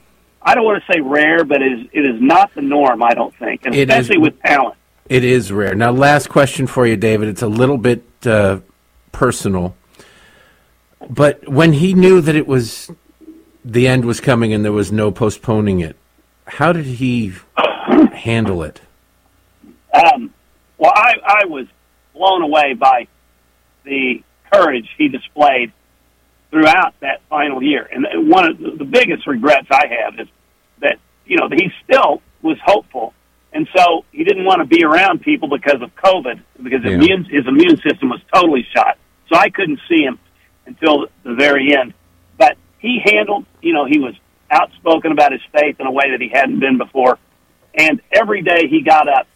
I 0.43 0.55
don't 0.55 0.65
want 0.65 0.83
to 0.85 0.93
say 0.93 1.01
rare, 1.01 1.45
but 1.45 1.63
it 1.63 1.73
is 1.73 1.87
it 1.93 2.05
is 2.05 2.21
not 2.21 2.55
the 2.55 2.63
norm. 2.63 3.03
I 3.03 3.15
don't 3.15 3.35
think, 3.37 3.67
and 3.67 3.75
especially 3.75 4.17
is, 4.17 4.23
with 4.23 4.43
talent. 4.43 4.77
It 5.09 5.25
is 5.25 5.53
rare. 5.53 5.75
Now, 5.75 5.91
last 5.91 6.29
question 6.29 6.67
for 6.67 6.87
you, 6.87 6.97
David. 6.97 7.29
It's 7.29 7.43
a 7.43 7.49
little 7.49 7.79
bit 7.79 8.05
uh, 8.25 8.61
personal, 9.13 9.77
but 11.09 11.49
when 11.49 11.75
he 11.75 11.95
knew 11.95 12.21
that 12.21 12.35
it 12.35 12.47
was 12.47 12.91
the 13.65 13.87
end 13.87 14.05
was 14.05 14.21
coming 14.21 14.53
and 14.55 14.65
there 14.65 14.73
was 14.73 14.91
no 14.91 15.11
postponing 15.11 15.81
it, 15.81 15.97
how 16.47 16.73
did 16.73 16.87
he 16.87 17.35
handle 18.15 18.63
it? 18.63 18.81
Um, 19.93 20.33
well, 20.79 20.93
I, 20.95 21.15
I 21.25 21.45
was 21.47 21.67
blown 22.15 22.43
away 22.43 22.75
by 22.75 23.07
the 23.85 24.23
courage 24.53 24.89
he 24.99 25.09
displayed 25.09 25.73
throughout 26.51 26.95
that 27.01 27.23
final 27.29 27.63
year. 27.63 27.89
And 27.91 28.29
one 28.29 28.51
of 28.51 28.59
the 28.79 28.85
biggest 28.85 29.27
regrets 29.27 29.69
I 29.71 29.87
have 29.87 30.19
is 30.19 30.29
that, 30.81 30.99
you 31.25 31.37
know, 31.37 31.49
he 31.49 31.71
still 31.85 32.23
was 32.43 32.59
hopeful. 32.65 33.15
And 33.53 33.69
so 33.77 34.05
he 34.13 34.25
didn't 34.25 34.45
want 34.45 34.61
to 34.61 34.65
be 34.65 34.85
around 34.85 35.23
people 35.23 35.49
because 35.49 35.81
of 35.83 35.95
COVID, 35.97 36.41
because 36.63 36.85
yeah. 36.85 36.93
immune, 36.93 37.25
his 37.25 37.47
immune 37.47 37.77
system 37.77 38.11
was 38.11 38.21
totally 38.33 38.67
shot. 38.75 38.99
So 39.29 39.39
I 39.39 39.51
couldn't 39.51 39.81
see 39.89 40.03
him 40.03 40.19
until 40.67 41.07
the 41.23 41.35
very 41.35 41.77
end. 41.77 41.95
But 42.37 42.57
he 42.79 43.01
handled, 43.05 43.47
you 43.61 43.73
know, 43.73 43.87
he 43.87 43.99
was 43.99 44.15
outspoken 44.51 45.13
about 45.13 45.33
his 45.33 45.43
faith 45.53 45.77
in 45.79 45.87
a 45.87 45.93
way 45.93 46.11
that 46.11 46.21
he 46.21 46.29
hadn't 46.29 46.61
been 46.61 46.79
before. 46.79 47.19
And 47.75 48.01
every 48.13 48.43
day 48.43 48.67
he 48.69 48.83
got 48.83 49.09
up 49.09 49.27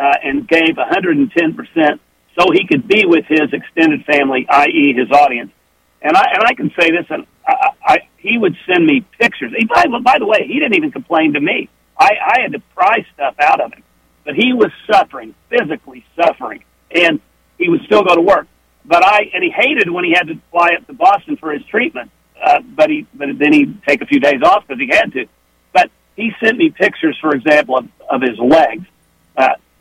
uh, 0.00 0.14
and 0.24 0.48
gave 0.48 0.76
110% 0.76 2.00
so 2.38 2.50
he 2.52 2.66
could 2.66 2.88
be 2.88 3.04
with 3.04 3.26
his 3.26 3.52
extended 3.52 4.04
family, 4.06 4.46
i.e., 4.48 4.94
his 4.96 5.10
audience. 5.10 5.52
And 6.00 6.16
I 6.16 6.24
and 6.32 6.42
I 6.44 6.54
can 6.54 6.72
say 6.78 6.90
this, 6.90 7.04
and 7.10 7.26
I, 7.46 7.70
I, 7.84 7.98
he 8.16 8.38
would 8.38 8.56
send 8.66 8.86
me 8.86 9.04
pictures. 9.18 9.52
He, 9.56 9.66
by, 9.66 9.84
by 10.02 10.18
the 10.18 10.26
way, 10.26 10.46
he 10.46 10.54
didn't 10.54 10.74
even 10.74 10.90
complain 10.90 11.34
to 11.34 11.40
me. 11.40 11.68
I, 11.98 12.12
I 12.24 12.40
had 12.40 12.52
to 12.52 12.60
pry 12.74 13.04
stuff 13.12 13.34
out 13.38 13.60
of 13.60 13.74
him, 13.74 13.82
but 14.24 14.34
he 14.34 14.54
was 14.54 14.70
suffering, 14.90 15.34
physically 15.50 16.06
suffering, 16.16 16.64
and 16.90 17.20
he 17.58 17.68
would 17.68 17.82
still 17.84 18.02
go 18.02 18.14
to 18.14 18.22
work. 18.22 18.46
But 18.86 19.04
I 19.04 19.30
and 19.34 19.44
he 19.44 19.50
hated 19.50 19.90
when 19.90 20.04
he 20.04 20.12
had 20.12 20.28
to 20.28 20.40
fly 20.50 20.70
up 20.78 20.86
to 20.86 20.94
Boston 20.94 21.36
for 21.36 21.52
his 21.52 21.62
treatment. 21.66 22.10
Uh, 22.42 22.60
but 22.60 22.88
he 22.88 23.06
but 23.12 23.28
then 23.38 23.52
he'd 23.52 23.82
take 23.82 24.00
a 24.00 24.06
few 24.06 24.20
days 24.20 24.40
off 24.42 24.66
because 24.66 24.80
he 24.80 24.88
had 24.90 25.12
to. 25.12 25.26
But 25.74 25.90
he 26.16 26.32
sent 26.42 26.56
me 26.56 26.70
pictures, 26.70 27.18
for 27.20 27.34
example, 27.34 27.76
of, 27.76 27.88
of 28.08 28.22
his 28.22 28.38
legs. 28.38 28.86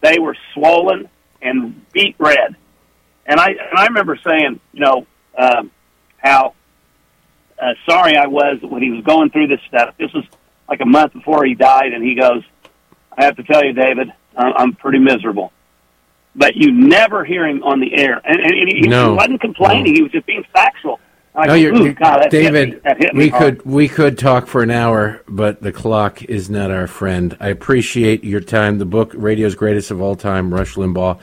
They 0.01 0.19
were 0.19 0.35
swollen 0.53 1.09
and 1.41 1.91
beet 1.91 2.15
red. 2.19 2.55
And 3.25 3.39
I 3.39 3.49
and 3.49 3.77
I 3.77 3.85
remember 3.88 4.17
saying, 4.25 4.59
you 4.73 4.79
know, 4.79 5.05
um, 5.38 5.71
how 6.17 6.53
uh, 7.62 7.73
sorry 7.88 8.15
I 8.15 8.27
was 8.27 8.59
when 8.62 8.81
he 8.81 8.91
was 8.91 9.03
going 9.03 9.29
through 9.29 9.47
this 9.47 9.62
stuff. 9.67 9.95
This 9.97 10.12
was 10.13 10.25
like 10.67 10.81
a 10.81 10.85
month 10.85 11.13
before 11.13 11.45
he 11.45 11.55
died, 11.55 11.93
and 11.93 12.03
he 12.03 12.15
goes, 12.15 12.43
"I 13.17 13.25
have 13.25 13.35
to 13.38 13.43
tell 13.43 13.63
you, 13.63 13.73
David, 13.73 14.12
I'm 14.35 14.73
pretty 14.73 14.99
miserable." 14.99 15.51
But 16.35 16.55
you 16.55 16.71
never 16.71 17.25
hear 17.25 17.45
him 17.47 17.63
on 17.63 17.79
the 17.79 17.93
air, 17.95 18.21
and, 18.23 18.39
and 18.39 18.69
he, 18.69 18.81
no. 18.81 19.12
he 19.12 19.15
wasn't 19.15 19.41
complaining; 19.41 19.93
no. 19.93 19.97
he 19.97 20.01
was 20.03 20.12
just 20.12 20.25
being 20.25 20.45
factual. 20.53 20.99
No, 21.47 21.54
you're, 21.54 21.93
God, 21.93 22.30
David. 22.30 22.82
we 23.13 23.30
could 23.30 23.65
we 23.65 23.88
could 23.88 24.17
talk 24.17 24.47
for 24.47 24.62
an 24.63 24.71
hour, 24.71 25.21
but 25.28 25.62
the 25.62 25.71
clock 25.71 26.23
is 26.23 26.49
not 26.49 26.71
our 26.71 26.88
friend. 26.88 27.36
I 27.39 27.49
appreciate 27.49 28.23
your 28.23 28.41
time. 28.41 28.78
The 28.78 28.86
book, 28.86 29.12
Radio's 29.15 29.56
Greatest 29.56 29.91
of 29.91 30.02
All 30.02 30.15
Time, 30.15 30.54
Rush 30.54 30.75
Limbaugh. 30.75 31.19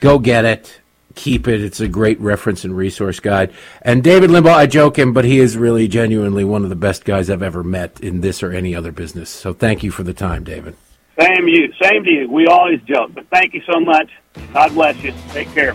Go 0.00 0.18
get 0.18 0.44
it. 0.44 0.80
keep 1.16 1.48
it. 1.48 1.62
It's 1.62 1.80
a 1.80 1.88
great 1.88 2.20
reference 2.20 2.64
and 2.64 2.76
resource 2.76 3.18
guide. 3.18 3.52
And 3.82 4.04
David 4.04 4.30
Limbaugh, 4.30 4.54
I 4.54 4.66
joke 4.66 4.98
him, 4.98 5.12
but 5.12 5.24
he 5.24 5.40
is 5.40 5.56
really 5.56 5.88
genuinely 5.88 6.44
one 6.44 6.62
of 6.62 6.68
the 6.68 6.76
best 6.76 7.04
guys 7.04 7.28
I've 7.28 7.42
ever 7.42 7.64
met 7.64 7.98
in 8.00 8.20
this 8.20 8.42
or 8.42 8.52
any 8.52 8.74
other 8.74 8.92
business. 8.92 9.30
So 9.30 9.52
thank 9.52 9.82
you 9.82 9.90
for 9.90 10.04
the 10.04 10.14
time, 10.14 10.44
David. 10.44 10.76
Same 11.18 11.48
you, 11.48 11.72
same 11.82 12.04
to 12.04 12.10
you. 12.12 12.30
We 12.30 12.46
always 12.46 12.80
joke, 12.82 13.12
but 13.14 13.26
thank 13.30 13.54
you 13.54 13.62
so 13.66 13.80
much. 13.80 14.10
God 14.52 14.74
bless 14.74 15.02
you. 15.02 15.14
Take 15.30 15.50
care. 15.54 15.74